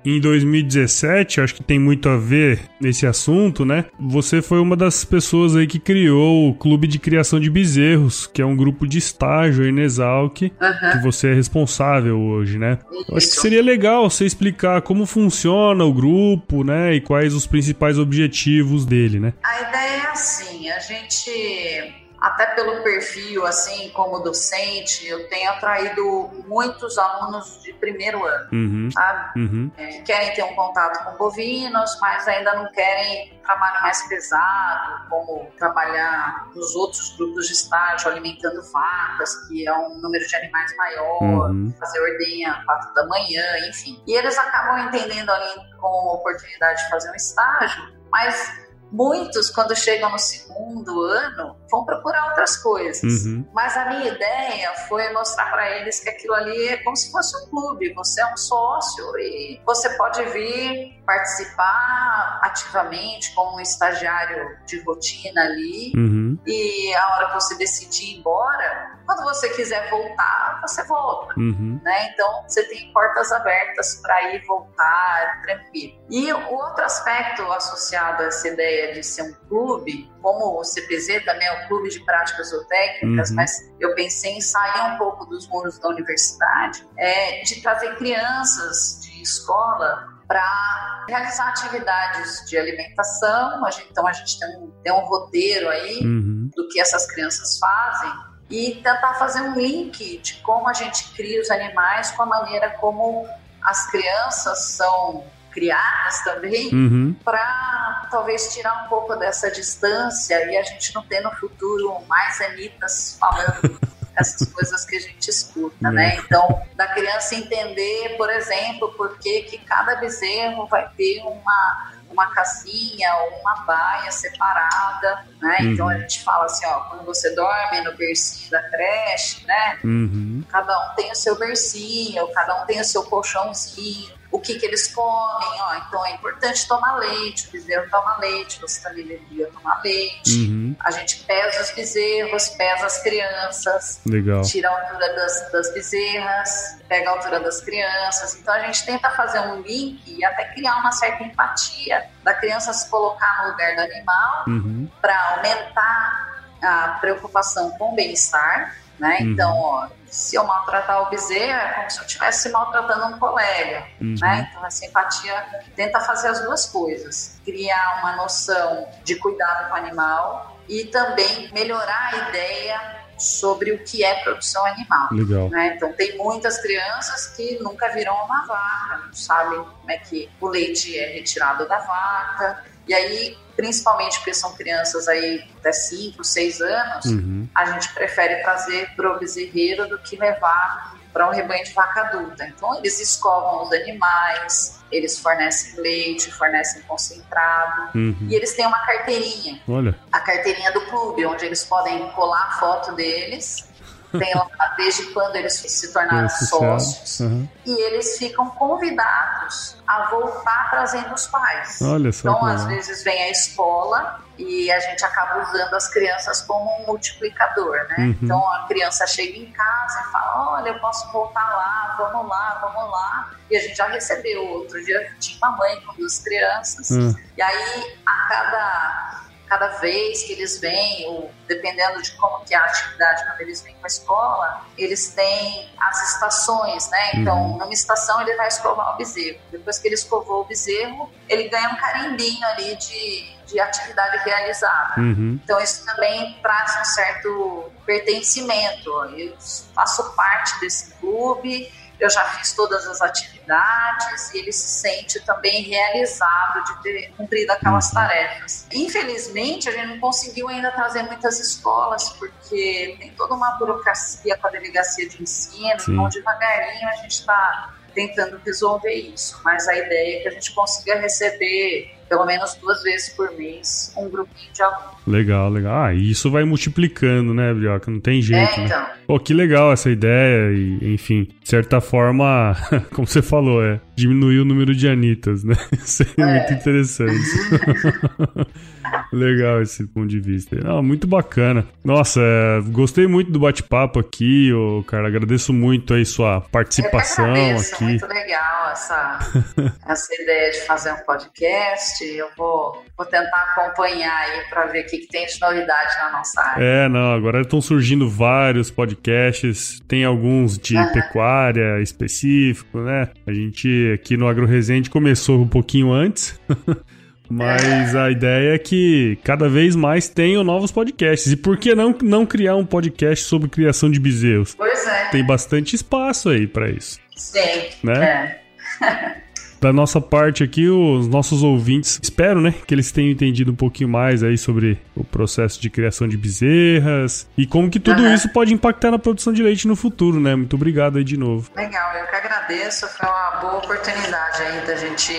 Em 0.04 0.20
2017, 0.20 1.42
acho 1.42 1.56
que 1.56 1.64
tem 1.64 1.78
muito 1.78 2.10
a 2.10 2.18
ver 2.18 2.60
nesse 2.80 3.06
assunto, 3.06 3.64
né? 3.64 3.86
Você 4.00 4.42
foi 4.42 4.60
uma 4.60 4.76
das 4.76 5.06
pessoas 5.06 5.56
aí 5.56 5.68
que 5.68 5.80
criou 5.80 6.50
o 6.50 6.56
Clube 6.56 6.88
de 6.88 6.98
Criação 6.98 7.40
de 7.40 7.50
Bezerros, 7.50 8.26
que 8.26 8.42
é 8.42 8.46
um 8.46 8.56
grupo 8.56 8.88
de 8.88 8.98
estágio 8.98 9.64
aí 9.64 9.72
na 9.72 9.82
Exalc, 9.82 10.42
uhum. 10.42 10.50
que 10.92 11.04
você 11.04 11.30
é 11.30 11.34
responsável 11.34 12.20
hoje, 12.20 12.58
né? 12.58 12.80
Isso. 12.92 13.16
Acho 13.16 13.28
que 13.28 13.36
seria 13.36 13.62
legal 13.62 14.10
você 14.10 14.26
explicar 14.26 14.82
como 14.82 15.06
funciona 15.06 15.84
o 15.84 15.94
grupo, 15.94 16.64
né? 16.64 16.96
E 16.96 17.02
quais 17.02 17.34
os 17.36 17.46
principais 17.46 18.00
objetivos 18.00 18.86
dele, 18.86 19.20
né? 19.20 19.34
A 19.44 19.70
ideia 19.70 20.04
é 20.04 20.08
assim, 20.08 20.70
a 20.70 20.80
gente 20.80 22.01
até 22.22 22.46
pelo 22.54 22.84
perfil, 22.84 23.48
assim, 23.48 23.90
como 23.90 24.20
docente, 24.20 25.08
eu 25.08 25.28
tenho 25.28 25.50
atraído 25.50 26.30
muitos 26.48 26.96
alunos 27.00 27.60
de 27.64 27.74
primeiro 27.74 28.24
ano, 28.24 28.48
uhum, 28.54 28.90
sabe? 28.92 29.40
Uhum. 29.40 29.72
É, 29.76 29.88
que 29.88 30.02
querem 30.04 30.32
ter 30.36 30.44
um 30.44 30.54
contato 30.54 31.04
com 31.04 31.18
bovinos, 31.18 31.98
mas 32.00 32.28
ainda 32.28 32.54
não 32.54 32.72
querem 32.72 33.42
trabalho 33.42 33.82
mais 33.82 34.08
pesado, 34.08 35.10
como 35.10 35.52
trabalhar 35.58 36.48
nos 36.54 36.76
outros 36.76 37.16
grupos 37.18 37.48
de 37.48 37.54
estágio, 37.54 38.12
alimentando 38.12 38.62
vacas, 38.72 39.48
que 39.48 39.68
é 39.68 39.74
um 39.74 39.98
número 40.00 40.26
de 40.26 40.36
animais 40.36 40.78
maior, 40.78 41.24
uhum. 41.24 41.74
fazer 41.80 42.00
ordenha 42.00 42.52
às 42.52 42.66
quatro 42.66 42.94
da 42.94 43.08
manhã, 43.08 43.68
enfim. 43.68 44.00
E 44.06 44.14
eles 44.14 44.38
acabam 44.38 44.78
entendendo 44.86 45.32
ali 45.32 45.50
como 45.80 46.14
oportunidade 46.14 46.84
de 46.84 46.90
fazer 46.92 47.10
um 47.10 47.16
estágio, 47.16 47.82
mas 48.12 48.71
muitos, 48.92 49.50
quando 49.50 49.76
chegam 49.76 50.12
no 50.12 50.20
segundo 50.20 51.02
ano, 51.02 51.56
vão 51.70 51.86
procurar 51.86 52.28
outras 52.30 52.58
coisas. 52.58 53.26
Uhum. 53.26 53.48
Mas 53.54 53.76
a 53.78 53.86
minha 53.86 54.08
ideia 54.08 54.74
foi 54.88 55.12
mostrar 55.14 55.50
para 55.50 55.80
eles 55.80 56.00
que 56.00 56.10
aquilo 56.10 56.34
ali 56.34 56.68
é 56.68 56.78
como 56.84 56.96
se 56.96 57.12
fosse 57.12 57.36
um 57.38 57.50
clube. 57.50 57.94
Você 57.94 58.22
é 58.22 58.34
um 58.34 58.38
sócio 58.38 59.18
e 59.18 59.62
você 59.66 59.90
pode 59.98 60.24
vir 60.26 61.01
participar 61.06 62.40
ativamente 62.44 63.34
como 63.34 63.58
um 63.58 63.60
estagiário 63.60 64.58
de 64.66 64.82
rotina 64.84 65.42
ali. 65.42 65.92
Uhum. 65.96 66.40
E 66.46 66.94
a 66.94 67.16
hora 67.16 67.28
que 67.28 67.34
você 67.34 67.58
decidir 67.58 68.16
ir 68.16 68.20
embora, 68.20 69.00
quando 69.06 69.24
você 69.24 69.50
quiser 69.50 69.90
voltar, 69.90 70.60
você 70.62 70.84
volta. 70.86 71.34
Uhum. 71.38 71.80
Né? 71.84 72.10
Então, 72.14 72.44
você 72.48 72.64
tem 72.64 72.92
portas 72.94 73.32
abertas 73.32 74.00
para 74.02 74.34
ir 74.34 74.46
voltar 74.46 75.42
tranquilo. 75.42 76.02
E 76.10 76.32
o 76.32 76.54
outro 76.54 76.84
aspecto 76.84 77.44
associado 77.52 78.24
a 78.24 78.26
essa 78.28 78.48
ideia 78.48 78.94
de 78.94 79.04
ser 79.04 79.24
um 79.24 79.34
clube, 79.48 80.12
como 80.22 80.60
o 80.60 80.64
CPZ 80.64 81.26
também 81.26 81.48
é 81.48 81.64
um 81.64 81.68
clube 81.68 81.90
de 81.90 82.04
práticas 82.06 82.50
zootécnicas, 82.50 83.30
uhum. 83.30 83.36
mas 83.36 83.72
eu 83.80 83.94
pensei 83.96 84.34
em 84.34 84.42
sair 84.42 84.94
um 84.94 84.98
pouco 84.98 85.26
dos 85.26 85.48
muros 85.50 85.80
da 85.80 85.90
universidade, 85.90 86.88
é 86.98 87.42
de 87.44 87.62
trazer 87.62 87.96
crianças 87.98 89.00
de 89.02 89.22
escola 89.22 90.21
para 90.32 91.06
realizar 91.10 91.50
atividades 91.50 92.50
de 92.50 92.58
alimentação. 92.58 93.66
A 93.66 93.72
gente, 93.72 93.88
então 93.92 94.08
a 94.08 94.14
gente 94.14 94.40
tem 94.40 94.48
um, 94.60 94.72
tem 94.82 94.94
um 94.94 95.02
roteiro 95.02 95.68
aí 95.68 96.00
uhum. 96.00 96.50
do 96.56 96.70
que 96.70 96.80
essas 96.80 97.06
crianças 97.06 97.60
fazem 97.60 98.14
e 98.50 98.76
tentar 98.76 99.16
fazer 99.16 99.42
um 99.42 99.56
link 99.56 100.20
de 100.20 100.36
como 100.36 100.70
a 100.70 100.74
gente 100.74 101.12
cria 101.16 101.42
os 101.42 101.52
animais 101.52 102.12
com 102.12 102.24
a 102.24 102.26
maneira 102.26 102.70
como 102.80 103.28
as 103.62 103.92
crianças 103.92 104.72
são 104.72 105.26
criadas 105.52 106.24
também, 106.24 106.74
uhum. 106.74 107.14
para 107.26 108.08
talvez 108.10 108.54
tirar 108.54 108.86
um 108.86 108.88
pouco 108.88 109.14
dessa 109.18 109.52
distância 109.52 110.50
e 110.50 110.56
a 110.56 110.64
gente 110.64 110.96
não 110.96 111.04
ter 111.04 111.20
no 111.20 111.32
futuro 111.32 112.00
mais 112.08 112.40
anitas 112.40 113.18
falando 113.20 113.78
essas 114.22 114.48
coisas 114.48 114.86
que 114.86 114.96
a 114.96 115.00
gente 115.00 115.30
escuta, 115.30 115.92
né? 115.92 116.16
Uhum. 116.16 116.24
Então, 116.26 116.62
da 116.76 116.88
criança 116.88 117.36
entender, 117.36 118.16
por 118.18 118.30
exemplo, 118.30 118.94
por 118.94 119.18
que, 119.18 119.44
que 119.44 119.58
cada 119.60 119.96
bezerro 119.96 120.68
vai 120.68 120.90
ter 120.96 121.22
uma 121.22 121.92
uma 122.12 122.28
casinha 122.32 123.16
ou 123.16 123.40
uma 123.40 123.64
baia 123.64 124.12
separada, 124.12 125.26
né? 125.42 125.58
Uhum. 125.62 125.72
Então 125.72 125.88
a 125.88 125.98
gente 125.98 126.22
fala 126.24 126.46
assim, 126.46 126.66
ó, 126.66 126.82
quando 126.82 127.06
você 127.06 127.34
dorme 127.34 127.82
no 127.82 127.96
bercinho 127.96 128.52
da 128.52 128.62
creche, 128.70 129.46
né? 129.48 129.80
Uhum. 129.84 130.44
Cada 130.50 130.78
um 130.78 130.96
tem 130.96 131.10
o 131.10 131.16
seu 131.16 131.38
bercinho, 131.40 132.28
cada 132.34 132.62
um 132.62 132.66
tem 132.66 132.82
o 132.82 132.84
seu 132.84 133.04
colchãozinho 133.04 134.21
o 134.32 134.40
que, 134.40 134.58
que 134.58 134.66
eles 134.66 134.88
comem, 134.94 135.62
ó, 135.62 135.76
então 135.76 136.06
é 136.06 136.14
importante 136.14 136.68
tomar 136.68 136.96
leite, 136.96 137.50
o 137.50 137.52
bezerro 137.52 137.90
toma 137.90 138.18
leite, 138.20 138.62
você 138.62 138.82
também 138.82 139.06
deveria 139.06 139.48
tomar 139.48 139.82
leite. 139.84 140.32
Uhum. 140.32 140.76
A 140.80 140.92
gente 140.92 141.24
pesa 141.26 141.62
os 141.62 141.72
bezerros, 141.72 142.48
pesa 142.50 142.86
as 142.86 143.04
crianças, 143.04 144.00
Legal. 144.06 144.42
tira 144.44 144.70
a 144.70 144.82
altura 144.82 145.14
das, 145.16 145.52
das 145.52 145.74
bezerras, 145.74 146.78
pega 146.88 147.10
a 147.10 147.14
altura 147.14 147.40
das 147.42 147.60
crianças. 147.62 148.36
Então 148.36 148.54
a 148.54 148.62
gente 148.62 148.86
tenta 148.86 149.10
fazer 149.12 149.40
um 149.40 149.62
link 149.62 150.02
e 150.08 150.24
até 150.24 150.46
criar 150.54 150.78
uma 150.78 150.94
certa 150.94 151.24
empatia 151.24 152.06
da 152.24 152.34
criança 152.34 152.72
se 152.72 152.90
colocar 152.90 153.44
no 153.44 153.52
lugar 153.52 153.76
do 153.76 153.82
animal 153.82 154.46
uhum. 154.48 154.90
para 155.02 155.36
aumentar 155.36 156.46
a 156.62 156.98
preocupação 157.02 157.72
com 157.72 157.92
o 157.92 157.96
bem-estar 157.96 158.82
né? 159.02 159.18
Uhum. 159.20 159.32
Então, 159.32 159.58
ó, 159.58 159.88
se 160.12 160.36
eu 160.36 160.44
maltratar 160.44 161.04
o 161.04 161.10
bezerro, 161.10 161.58
é 161.58 161.74
como 161.74 161.90
se 161.90 162.00
eu 162.00 162.06
estivesse 162.06 162.50
maltratando 162.50 163.16
um 163.16 163.18
colega, 163.18 163.88
uhum. 164.02 164.16
né? 164.20 164.50
Então, 164.50 164.64
a 164.64 164.70
simpatia 164.70 165.64
tenta 165.74 166.02
fazer 166.02 166.28
as 166.28 166.42
duas 166.42 166.66
coisas. 166.66 167.40
Criar 167.46 168.02
uma 168.02 168.18
noção 168.18 168.90
de 169.06 169.16
cuidado 169.16 169.70
com 169.70 169.74
o 169.74 169.78
animal 169.78 170.58
e 170.68 170.84
também 170.84 171.50
melhorar 171.54 172.14
a 172.14 172.30
ideia 172.30 173.02
sobre 173.18 173.72
o 173.72 173.84
que 173.86 174.04
é 174.04 174.16
produção 174.22 174.66
animal. 174.66 175.08
Legal. 175.12 175.50
Né? 175.50 175.76
Então, 175.76 175.94
tem 175.94 176.18
muitas 176.18 176.58
crianças 176.62 177.28
que 177.28 177.58
nunca 177.64 177.88
viram 177.90 178.14
uma 178.26 178.46
vaca, 178.46 179.06
não 179.06 179.14
sabem 179.14 179.64
como 179.64 179.92
é 179.92 179.98
que 179.98 180.30
o 180.42 180.48
leite 180.48 180.98
é 180.98 181.14
retirado 181.14 181.66
da 181.70 181.78
vaca, 181.78 182.66
e 182.92 182.94
aí, 182.94 183.38
principalmente 183.56 184.18
porque 184.18 184.34
são 184.34 184.54
crianças 184.54 185.08
aí 185.08 185.48
até 185.58 185.72
5, 185.72 186.22
6 186.22 186.60
anos, 186.60 187.06
uhum. 187.06 187.48
a 187.56 187.66
gente 187.72 187.94
prefere 187.94 188.44
trazer 188.44 188.94
para 188.98 189.16
o 189.16 189.18
bezerreiro 189.18 189.88
do 189.88 189.98
que 190.00 190.18
levar 190.18 191.00
para 191.14 191.26
um 191.30 191.32
rebanho 191.32 191.64
de 191.64 191.72
vaca 191.72 192.02
adulta. 192.02 192.46
Então, 192.46 192.78
eles 192.80 193.00
escovam 193.00 193.64
os 193.64 193.72
animais, 193.72 194.82
eles 194.92 195.18
fornecem 195.18 195.80
leite, 195.80 196.30
fornecem 196.34 196.82
concentrado 196.82 197.98
uhum. 197.98 198.28
e 198.30 198.36
eles 198.36 198.54
têm 198.58 198.68
uma 198.68 198.86
carteirinha. 198.86 199.62
Olha. 199.70 199.96
A 200.12 200.20
carteirinha 200.20 200.74
do 200.74 200.82
clube, 200.88 201.26
onde 201.26 201.46
eles 201.46 201.64
podem 201.64 202.10
colar 202.10 202.48
a 202.50 202.60
foto 202.60 202.94
deles 202.94 203.71
tem 204.18 204.36
lá 204.36 204.74
desde 204.78 205.04
quando 205.14 205.36
eles 205.36 205.54
se 205.54 205.94
tornaram 205.94 206.30
sócios. 206.30 207.20
Uhum. 207.20 207.48
E 207.66 207.82
eles 207.84 208.18
ficam 208.18 208.50
convidados 208.52 209.78
a 209.88 210.10
voltar 210.10 210.70
trazendo 210.70 211.14
os 211.14 211.28
pais. 211.28 211.82
Olha 211.82 212.12
só 212.12 212.30
então, 212.30 212.46
às 212.46 212.66
vezes, 212.66 213.04
vem 213.04 213.24
a 213.24 213.30
escola 213.30 214.22
e 214.38 214.72
a 214.72 214.80
gente 214.80 215.04
acaba 215.04 215.44
usando 215.44 215.74
as 215.74 215.90
crianças 215.90 216.42
como 216.42 216.70
um 216.82 216.88
multiplicador, 216.88 217.78
né? 217.90 217.96
Uhum. 218.00 218.18
Então, 218.22 218.54
a 218.54 218.68
criança 218.68 219.06
chega 219.08 219.38
em 219.38 219.52
casa 219.52 220.00
e 220.02 220.12
fala, 220.12 220.58
olha, 220.58 220.70
eu 220.70 220.80
posso 220.80 221.12
voltar 221.12 221.48
lá, 221.50 221.96
vamos 221.98 222.28
lá, 222.28 222.60
vamos 222.62 222.92
lá. 222.92 223.32
E 223.50 223.58
a 223.58 223.60
gente 223.60 223.76
já 223.76 223.88
recebeu. 223.88 224.46
Outro 224.48 224.84
dia 224.84 225.14
tinha 225.20 225.38
uma 225.38 225.58
mãe 225.58 225.82
com 225.82 225.94
duas 225.94 226.20
crianças. 226.20 226.90
Uhum. 226.90 227.16
E 227.38 227.42
aí, 227.42 227.98
a 228.06 228.28
cada 228.28 229.22
cada 229.52 229.68
vez 229.80 230.24
que 230.24 230.32
eles 230.32 230.62
vêm, 230.62 231.06
ou 231.10 231.30
dependendo 231.46 232.02
de 232.02 232.14
como 232.14 232.40
que 232.46 232.56
é 232.56 232.58
a 232.58 232.64
atividade 232.64 233.26
quando 233.26 233.42
eles 233.42 233.62
vêm 233.62 233.74
para 233.74 233.86
a 233.86 233.88
escola, 233.88 234.66
eles 234.78 235.10
têm 235.10 235.70
as 235.78 236.14
estações, 236.14 236.90
né? 236.90 237.12
Então, 237.16 237.38
uhum. 237.38 237.58
numa 237.58 237.74
estação 237.74 238.22
ele 238.22 238.34
vai 238.38 238.48
escovar 238.48 238.94
o 238.94 238.98
bezerro. 238.98 239.42
Depois 239.52 239.78
que 239.78 239.90
ele 239.90 239.96
escovou 239.96 240.44
o 240.44 240.46
bezerro, 240.46 241.12
ele 241.28 241.50
ganha 241.50 241.68
um 241.68 241.76
carimbinho 241.76 242.48
ali 242.48 242.78
de, 242.78 243.36
de 243.46 243.60
atividade 243.60 244.24
realizada. 244.24 245.02
Uhum. 245.02 245.38
Então, 245.44 245.60
isso 245.60 245.86
também 245.86 246.40
traz 246.42 246.80
um 246.80 246.86
certo 246.86 247.72
pertencimento. 247.86 248.90
Eu 249.18 249.36
faço 249.76 250.16
parte 250.16 250.62
desse 250.62 250.94
clube, 250.94 251.70
eu 252.02 252.10
já 252.10 252.26
fiz 252.26 252.54
todas 252.54 252.88
as 252.88 253.00
atividades 253.00 254.34
e 254.34 254.40
ele 254.40 254.52
se 254.52 254.82
sente 254.82 255.20
também 255.20 255.62
realizado 255.62 256.64
de 256.64 256.82
ter 256.82 257.14
cumprido 257.16 257.52
aquelas 257.52 257.90
uhum. 257.90 257.94
tarefas. 257.94 258.66
Infelizmente, 258.74 259.70
a 259.70 259.72
gente 259.72 259.86
não 259.86 260.00
conseguiu 260.00 260.48
ainda 260.50 260.72
trazer 260.72 261.04
muitas 261.04 261.40
escolas, 261.40 262.10
porque 262.14 262.98
tem 263.00 263.12
toda 263.12 263.36
uma 263.36 263.52
burocracia 263.52 264.36
com 264.36 264.48
a 264.48 264.50
delegacia 264.50 265.08
de 265.08 265.22
ensino, 265.22 265.80
Sim. 265.80 265.94
então 265.94 266.10
devagarinho 266.10 266.90
a 266.90 266.94
gente 266.94 267.12
está 267.12 267.76
tentando 267.94 268.42
resolver 268.44 268.94
isso. 268.94 269.40
Mas 269.46 269.68
a 269.68 269.76
ideia 269.76 270.18
é 270.18 270.22
que 270.24 270.28
a 270.28 270.32
gente 270.32 270.56
consiga 270.56 271.00
receber 271.00 272.01
pelo 272.12 272.26
menos 272.26 272.56
duas 272.56 272.84
vezes 272.84 273.08
por 273.08 273.32
mês, 273.38 273.94
um 273.96 274.10
grupinho 274.10 274.52
de 274.52 274.62
alunos. 274.62 274.92
Legal, 275.08 275.50
legal. 275.50 275.84
Ah, 275.86 275.94
e 275.94 276.12
isso 276.12 276.30
vai 276.30 276.44
multiplicando, 276.44 277.34
né, 277.34 277.54
Brioca? 277.54 277.90
Não 277.90 278.02
tem 278.02 278.22
jeito, 278.22 278.60
é, 278.60 278.66
então. 278.66 278.80
né? 278.82 278.92
Pô, 279.08 279.18
que 279.18 279.34
legal 279.34 279.72
essa 279.72 279.90
ideia 279.90 280.52
e, 280.52 280.94
enfim, 280.94 281.30
de 281.42 281.50
certa 281.50 281.80
forma, 281.80 282.54
como 282.94 283.08
você 283.08 283.22
falou, 283.22 283.64
é 283.64 283.80
diminuir 283.96 284.40
o 284.40 284.46
número 284.46 284.76
de 284.76 284.90
Anitas, 284.90 285.46
né? 285.46 285.56
Isso 285.72 286.04
é, 286.04 286.22
é. 286.22 286.26
muito 286.26 286.54
interessante. 286.54 287.16
Legal 289.12 289.62
esse 289.62 289.86
ponto 289.88 290.08
de 290.08 290.20
vista. 290.20 290.56
Não, 290.56 290.82
muito 290.82 291.08
bacana. 291.08 291.68
Nossa, 291.84 292.22
é, 292.22 292.62
gostei 292.70 293.08
muito 293.08 293.32
do 293.32 293.40
bate-papo 293.40 294.00
aqui, 294.00 294.54
ô, 294.54 294.84
cara. 294.84 295.08
Agradeço 295.08 295.52
muito 295.52 295.94
aí 295.94 296.06
sua 296.06 296.42
participação 296.42 297.28
Eu 297.28 297.32
agradeço, 297.32 297.76
aqui. 297.76 297.84
Muito 297.84 298.08
legal 298.08 298.72
essa, 298.72 299.20
essa 299.88 300.22
ideia 300.22 300.52
de 300.52 300.62
fazer 300.62 300.94
um 300.94 300.98
podcast. 301.06 302.04
Eu 302.06 302.28
vou, 302.38 302.84
vou 302.98 303.06
tentar 303.06 303.56
acompanhar 303.56 304.16
aí 304.16 304.50
para 304.50 304.68
ver 304.68 304.86
o 304.86 304.88
que, 304.88 305.00
que 305.00 305.08
tem 305.08 305.26
de 305.26 305.40
novidade 305.42 305.90
na 306.02 306.12
nossa 306.12 306.42
área. 306.42 306.64
É, 306.64 306.90
não, 306.90 307.14
agora 307.14 307.42
estão 307.42 307.62
surgindo 307.62 308.10
vários 308.10 308.72
podcasts, 308.72 309.80
tem 309.88 310.06
alguns 310.06 310.58
de 310.58 310.78
uhum. 310.78 310.92
pecuária 310.94 311.82
específico, 311.82 312.80
né? 312.80 313.10
A 313.28 313.34
gente 313.34 313.92
aqui 313.94 314.16
no 314.16 314.28
Agro 314.28 314.46
Resende 314.46 314.90
começou 314.90 315.42
um 315.42 315.48
pouquinho 315.48 315.92
antes. 315.92 316.40
Mas 317.32 317.96
a 317.96 318.12
ideia 318.12 318.56
é 318.56 318.58
que 318.58 319.18
cada 319.24 319.48
vez 319.48 319.76
mais 319.76 320.10
tenham 320.10 320.44
novos 320.44 320.72
podcasts. 320.72 321.32
E 321.32 321.38
por 321.38 321.58
que 321.58 321.74
não, 321.74 321.96
não 322.04 322.26
criar 322.26 322.56
um 322.58 322.66
podcast 322.66 323.26
sobre 323.26 323.48
criação 323.48 323.90
de 323.90 324.00
bezerros? 324.00 324.54
Pois 324.54 324.86
é. 324.86 325.10
Tem 325.10 325.26
bastante 325.26 325.76
espaço 325.76 326.30
aí 326.30 326.46
para 326.46 326.70
isso. 326.70 327.00
Sim. 327.16 327.40
Né? 327.84 328.42
É. 328.82 329.22
da 329.62 329.72
nossa 329.72 330.02
parte 330.02 330.44
aqui, 330.44 330.68
os 330.68 331.08
nossos 331.08 331.44
ouvintes, 331.44 332.00
espero, 332.02 332.42
né, 332.42 332.54
que 332.66 332.74
eles 332.74 332.92
tenham 332.92 333.12
entendido 333.12 333.52
um 333.52 333.56
pouquinho 333.56 333.88
mais 333.88 334.24
aí 334.24 334.38
sobre 334.38 334.82
o 334.96 335.04
processo 335.04 335.62
de 335.62 335.70
criação 335.70 336.08
de 336.08 336.18
bezerras 336.18 337.30
e 337.38 337.46
como 337.46 337.70
que 337.70 337.80
tudo 337.80 338.02
uhum. 338.02 338.14
isso 338.14 338.28
pode 338.30 338.54
impactar 338.54 338.90
na 338.90 338.98
produção 338.98 339.32
de 339.32 339.44
leite 339.44 339.68
no 339.68 339.76
futuro, 339.76 340.20
né? 340.20 340.36
Muito 340.36 340.56
obrigado 340.56 340.98
aí 340.98 341.04
de 341.04 341.16
novo. 341.16 341.52
Legal, 341.56 341.96
eu 341.96 342.08
que 342.08 342.16
agradeço, 342.16 342.88
foi 342.88 343.08
uma 343.08 343.40
boa 343.40 343.58
oportunidade 343.58 344.42
aí 344.42 344.66
da 344.66 344.76
gente 344.76 345.14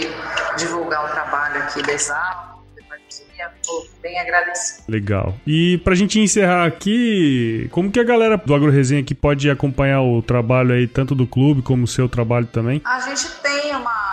divulgar 0.58 1.04
o 1.04 1.08
trabalho 1.08 1.62
aqui 1.62 1.82
da 1.82 1.92
Exato 1.92 2.52
Estou 3.60 3.86
bem 4.00 4.18
agradecido. 4.20 4.84
Legal. 4.88 5.34
E 5.46 5.78
pra 5.78 5.94
gente 5.94 6.18
encerrar 6.20 6.64
aqui, 6.64 7.68
como 7.72 7.90
que 7.90 7.98
a 7.98 8.04
galera 8.04 8.36
do 8.36 8.54
Agro 8.54 8.70
Resenha 8.70 9.00
aqui 9.00 9.14
pode 9.14 9.50
acompanhar 9.50 10.02
o 10.02 10.22
trabalho 10.22 10.72
aí, 10.72 10.86
tanto 10.86 11.14
do 11.14 11.26
clube 11.26 11.62
como 11.62 11.84
o 11.84 11.88
seu 11.88 12.08
trabalho 12.08 12.46
também? 12.46 12.80
A 12.84 13.00
gente 13.00 13.28
tem 13.42 13.74
uma 13.74 14.11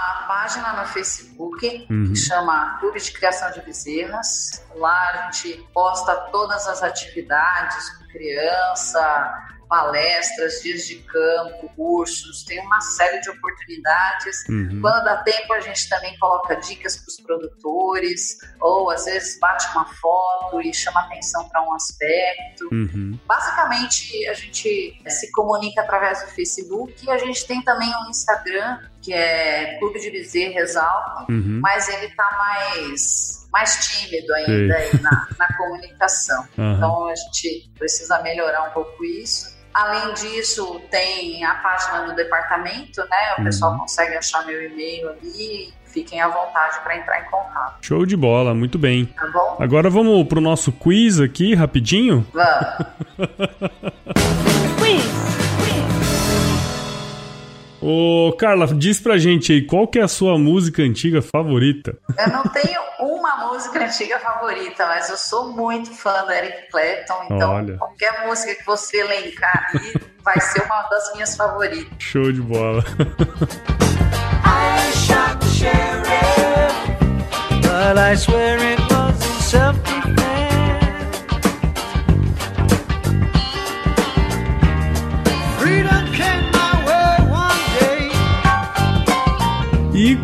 página 0.49 0.73
no 0.73 0.87
Facebook 0.87 1.85
uhum. 1.89 2.07
que 2.07 2.15
chama 2.15 2.77
Clube 2.79 2.99
de 2.99 3.11
Criação 3.11 3.51
de 3.51 3.61
Bezerras. 3.61 4.63
Lá 4.75 5.09
a 5.09 5.31
gente 5.31 5.63
posta 5.71 6.15
todas 6.31 6.67
as 6.67 6.81
atividades 6.81 7.89
com 7.91 8.07
criança, 8.07 9.33
palestras, 9.69 10.61
dias 10.63 10.87
de 10.87 10.95
campo, 10.95 11.69
cursos, 11.75 12.43
tem 12.43 12.59
uma 12.59 12.81
série 12.81 13.21
de 13.21 13.29
oportunidades. 13.29 14.43
Uhum. 14.49 14.79
Quando 14.81 15.03
dá 15.03 15.17
tempo, 15.17 15.53
a 15.53 15.59
gente 15.59 15.87
também 15.87 16.17
coloca 16.17 16.55
dicas 16.55 16.97
para 16.97 17.07
os 17.07 17.17
produtores, 17.21 18.39
ou 18.59 18.89
às 18.89 19.05
vezes 19.05 19.39
bate 19.39 19.67
uma 19.71 19.85
foto 19.85 20.59
e 20.61 20.73
chama 20.73 21.01
atenção 21.01 21.47
para 21.47 21.61
um 21.61 21.73
aspecto. 21.75 22.67
Uhum. 22.71 23.17
Basicamente, 23.27 24.27
a 24.27 24.33
gente 24.33 24.99
se 25.07 25.31
comunica 25.31 25.81
através 25.81 26.23
do 26.23 26.31
Facebook 26.31 27.05
e 27.05 27.11
a 27.11 27.17
gente 27.19 27.45
tem 27.45 27.61
também 27.61 27.89
um 28.03 28.09
Instagram, 28.09 28.79
que 29.03 29.13
é 29.13 29.77
Clube 29.77 29.99
de 29.99 30.09
Bezerra 30.09 30.61
Exalto, 30.61 31.31
uhum. 31.31 31.59
mas 31.61 31.87
ele 31.87 32.07
está 32.07 32.27
mais 32.37 33.39
mais 33.51 33.87
tímido 33.87 34.31
ainda 34.35 34.77
na, 35.01 35.27
na, 35.37 35.57
comunicação. 35.57 36.47
Uhum. 36.57 36.75
Então 36.75 37.07
a 37.07 37.15
gente 37.15 37.71
precisa 37.77 38.21
melhorar 38.21 38.69
um 38.69 38.71
pouco 38.71 39.03
isso. 39.03 39.58
Além 39.79 40.13
disso, 40.13 40.81
tem 40.91 41.41
a 41.45 41.55
página 41.55 42.01
do 42.01 42.13
departamento, 42.13 42.99
né? 42.99 43.35
O 43.37 43.39
uhum. 43.39 43.45
pessoal 43.45 43.77
consegue 43.79 44.13
achar 44.17 44.45
meu 44.45 44.61
e-mail 44.61 45.09
ali. 45.11 45.73
Fiquem 45.85 46.19
à 46.21 46.27
vontade 46.27 46.81
para 46.83 46.97
entrar 46.97 47.21
em 47.21 47.31
contato. 47.31 47.77
Show 47.81 48.05
de 48.05 48.17
bola, 48.17 48.53
muito 48.53 48.77
bem. 48.77 49.05
Tá 49.05 49.25
bom? 49.27 49.55
Agora 49.57 49.89
vamos 49.89 50.27
pro 50.27 50.41
nosso 50.41 50.71
quiz 50.73 51.19
aqui, 51.19 51.55
rapidinho? 51.55 52.27
Vamos. 52.33 52.75
quiz. 54.79 55.38
Ô, 57.81 58.33
Carla, 58.37 58.67
diz 58.67 58.99
pra 58.99 59.17
gente 59.17 59.53
aí, 59.53 59.65
qual 59.65 59.87
que 59.87 59.99
é 59.99 60.01
a 60.03 60.07
sua 60.07 60.37
música 60.37 60.81
antiga 60.81 61.21
favorita? 61.21 61.97
Eu 62.17 62.27
não 62.29 62.43
tenho 62.43 62.81
uma 62.99 63.47
música 63.47 63.85
antiga 63.85 64.19
favorita, 64.19 64.85
mas 64.85 65.09
eu 65.09 65.15
sou 65.15 65.53
muito 65.53 65.89
fã 65.91 66.25
do 66.25 66.31
Eric 66.31 66.69
Clapton, 66.69 67.23
então 67.31 67.53
Olha. 67.53 67.77
qualquer 67.77 68.25
música 68.27 68.53
que 68.55 68.65
você 68.65 68.97
elencar 68.99 69.65
aí 69.73 69.93
vai 70.23 70.39
ser 70.41 70.61
uma 70.63 70.81
das 70.89 71.13
minhas 71.13 71.35
favoritas. 71.37 71.87
Show 71.99 72.31
de 72.33 72.41
bola. 72.41 72.83
I 74.43 74.91
shot 74.91 75.39
the 75.39 75.47
sheriff, 75.47 76.75
but 77.61 77.97
I 77.97 78.15
swear 78.17 78.59
it 78.59 78.88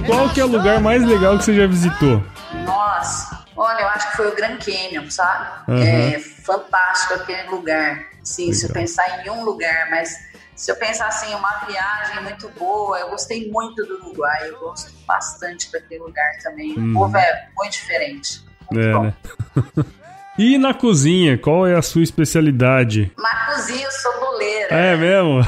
qual 0.06 0.30
que 0.30 0.40
é 0.40 0.46
o 0.46 0.48
lugar 0.48 0.80
mais 0.80 1.04
legal 1.04 1.38
que 1.38 1.46
você 1.46 1.56
já 1.56 1.68
visitou? 1.68 2.24
Nossa, 2.66 3.46
olha, 3.56 3.82
eu 3.82 3.88
acho 3.90 4.12
que 4.12 4.18
foi 4.18 4.28
o 4.30 4.36
Grand 4.36 4.58
Canyon, 4.58 5.10
sabe? 5.10 5.72
Uhum. 5.72 5.84
É 5.84 6.20
fantástico 6.20 7.16
aquele 7.16 7.50
lugar. 7.50 8.06
Sim, 8.24 8.54
se 8.54 8.66
eu 8.66 8.74
pensar 8.74 9.26
em 9.26 9.30
um 9.30 9.44
lugar, 9.44 9.90
mas 9.90 10.18
se 10.56 10.72
eu 10.72 10.76
pensar 10.78 11.08
assim, 11.08 11.34
uma 11.34 11.66
viagem 11.68 12.24
muito 12.24 12.50
boa, 12.58 13.00
eu 13.00 13.10
gostei 13.10 13.52
muito 13.52 13.86
do 13.86 13.96
Uruguai, 13.96 14.50
eu 14.50 14.60
gosto 14.60 14.92
bastante 15.06 15.72
daquele 15.72 16.02
lugar 16.02 16.32
também. 16.42 16.78
Uhum. 16.78 16.92
O 16.92 16.94
povo 16.94 17.18
é 17.18 17.48
muito 17.56 17.74
diferente. 17.74 18.44
Muito 18.72 18.88
é, 18.88 18.94
bom. 18.94 19.04
Né? 19.04 19.14
E 20.38 20.58
na 20.58 20.74
cozinha, 20.74 21.38
qual 21.38 21.66
é 21.66 21.76
a 21.76 21.82
sua 21.82 22.04
especialidade? 22.04 23.12
Na 23.18 23.46
cozinha 23.46 23.86
eu 23.86 23.92
sou 23.92 24.20
boleira. 24.20 24.76
É 24.76 24.98
mesmo? 24.98 25.40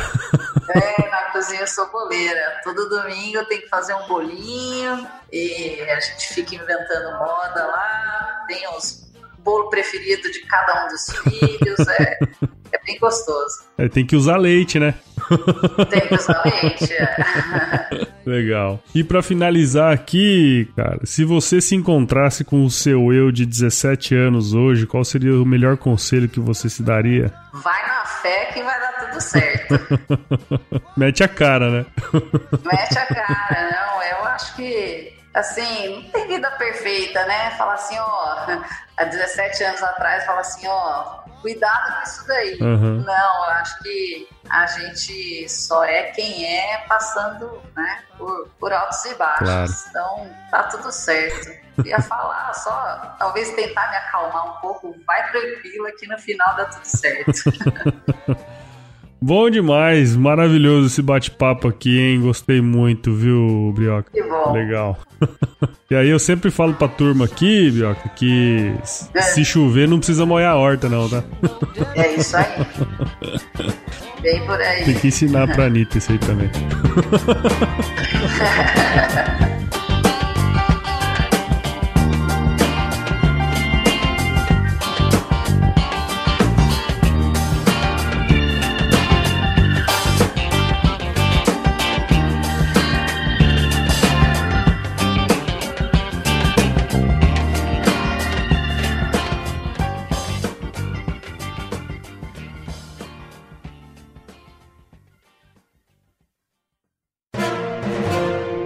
É, 0.74 1.10
na 1.12 1.32
cozinha 1.34 1.62
eu 1.62 1.68
sou 1.68 1.92
boleira. 1.92 2.62
Todo 2.64 2.88
domingo 2.88 3.38
eu 3.38 3.46
tenho 3.46 3.62
que 3.62 3.68
fazer 3.68 3.94
um 3.94 4.08
bolinho 4.08 5.06
e 5.32 5.82
a 5.82 6.00
gente 6.00 6.34
fica 6.34 6.56
inventando 6.56 7.20
moda 7.20 7.66
lá. 7.66 8.46
Tem 8.48 8.66
os 8.78 9.08
bolo 9.48 9.70
preferido 9.70 10.30
de 10.32 10.40
cada 10.42 10.86
um 10.86 10.88
dos 10.90 11.06
filhos. 11.24 11.88
É, 12.00 12.20
é 12.72 12.84
bem 12.86 12.98
gostoso. 13.00 13.64
É, 13.78 13.90
tem 13.90 14.06
que 14.06 14.16
usar 14.16 14.38
leite, 14.38 14.80
né? 14.80 14.94
Leite. 15.30 16.94
É. 16.94 18.08
Legal. 18.26 18.82
E 18.94 19.04
para 19.04 19.22
finalizar 19.22 19.94
aqui, 19.94 20.70
cara, 20.76 21.00
se 21.06 21.24
você 21.24 21.62
se 21.62 21.76
encontrasse 21.76 22.44
com 22.44 22.64
o 22.66 22.70
seu 22.70 23.14
eu 23.14 23.32
de 23.32 23.46
17 23.46 24.16
anos 24.16 24.54
hoje, 24.54 24.86
qual 24.86 25.04
seria 25.04 25.34
o 25.42 25.46
melhor 25.46 25.78
conselho 25.78 26.28
que 26.30 26.40
você 26.40 26.70
se 26.70 26.84
daria? 26.84 27.34
Vai 27.54 27.88
na 27.88 28.06
fé 28.06 28.46
que 28.54 28.62
vai 28.62 28.80
dar 28.80 28.92
tudo 29.08 29.22
certo. 29.22 29.80
Mete 30.98 31.24
a 31.24 31.28
cara, 31.28 31.70
né? 31.70 31.86
Mete 32.66 32.98
a 32.98 33.06
cara, 33.06 33.70
não. 33.72 34.04
Eu 34.04 34.26
acho 34.26 34.56
que 34.56 35.17
assim, 35.40 35.96
não 35.96 36.04
tem 36.12 36.28
vida 36.28 36.50
perfeita, 36.52 37.26
né? 37.26 37.52
Fala 37.52 37.74
assim, 37.74 37.98
ó, 38.00 38.64
há 38.98 39.04
17 39.04 39.64
anos 39.64 39.84
atrás, 39.84 40.26
fala 40.26 40.42
assim, 40.42 40.68
ó, 40.68 41.20
cuidado 41.42 41.96
com 41.96 42.04
isso 42.04 42.28
daí. 42.28 42.58
Uhum. 42.60 43.04
Não, 43.04 43.46
eu 43.46 43.52
acho 43.52 43.80
que 43.84 44.28
a 44.50 44.66
gente 44.66 45.50
só 45.50 45.84
é 45.84 46.04
quem 46.12 46.46
é 46.46 46.78
passando, 46.88 47.62
né, 47.76 48.04
por, 48.18 48.50
por 48.60 48.74
altos 48.74 49.06
e 49.06 49.16
baixos. 49.16 49.48
Claro. 49.48 49.72
Então, 49.90 50.36
tá 50.52 50.64
tudo 50.64 50.92
certo. 50.92 51.68
Ia 51.86 52.02
falar 52.02 52.54
só, 52.56 53.16
talvez 53.20 53.52
tentar 53.52 53.90
me 53.90 53.98
acalmar 53.98 54.58
um 54.58 54.62
pouco, 54.62 54.96
vai 55.06 55.30
tranquilo 55.32 55.88
que 55.98 56.08
no 56.08 56.18
final 56.18 56.56
dá 56.56 56.66
tudo 56.66 56.86
certo. 56.86 57.32
Bom 59.20 59.50
demais, 59.50 60.16
maravilhoso 60.16 60.88
esse 60.88 61.02
bate-papo 61.02 61.68
aqui, 61.68 61.98
hein? 62.00 62.22
Gostei 62.22 62.62
muito, 62.62 63.14
viu, 63.14 63.74
Brioca? 63.76 64.12
Que 64.12 64.22
bom. 64.22 64.52
Legal. 64.54 64.98
e 65.90 65.96
aí 65.96 66.10
eu 66.10 66.20
sempre 66.20 66.52
falo 66.52 66.76
pra 66.76 66.88
turma 66.88 67.26
aqui, 67.26 67.72
Brioca, 67.72 68.10
que 68.10 68.74
é. 69.14 69.22
se 69.22 69.44
chover 69.44 69.88
não 69.88 69.98
precisa 69.98 70.26
molhar 70.26 70.54
a 70.54 70.58
horta, 70.58 70.88
não, 70.88 71.10
tá? 71.10 71.24
É 71.96 72.14
isso 72.14 72.38
aí. 72.38 72.46
Bem 74.22 74.46
por 74.46 74.62
aí. 74.62 74.84
Tem 74.84 74.94
que 74.96 75.08
ensinar 75.08 75.48
pra 75.48 75.66
Anitta 75.66 75.98
isso 75.98 76.12
aí 76.12 76.20
também. 76.20 76.50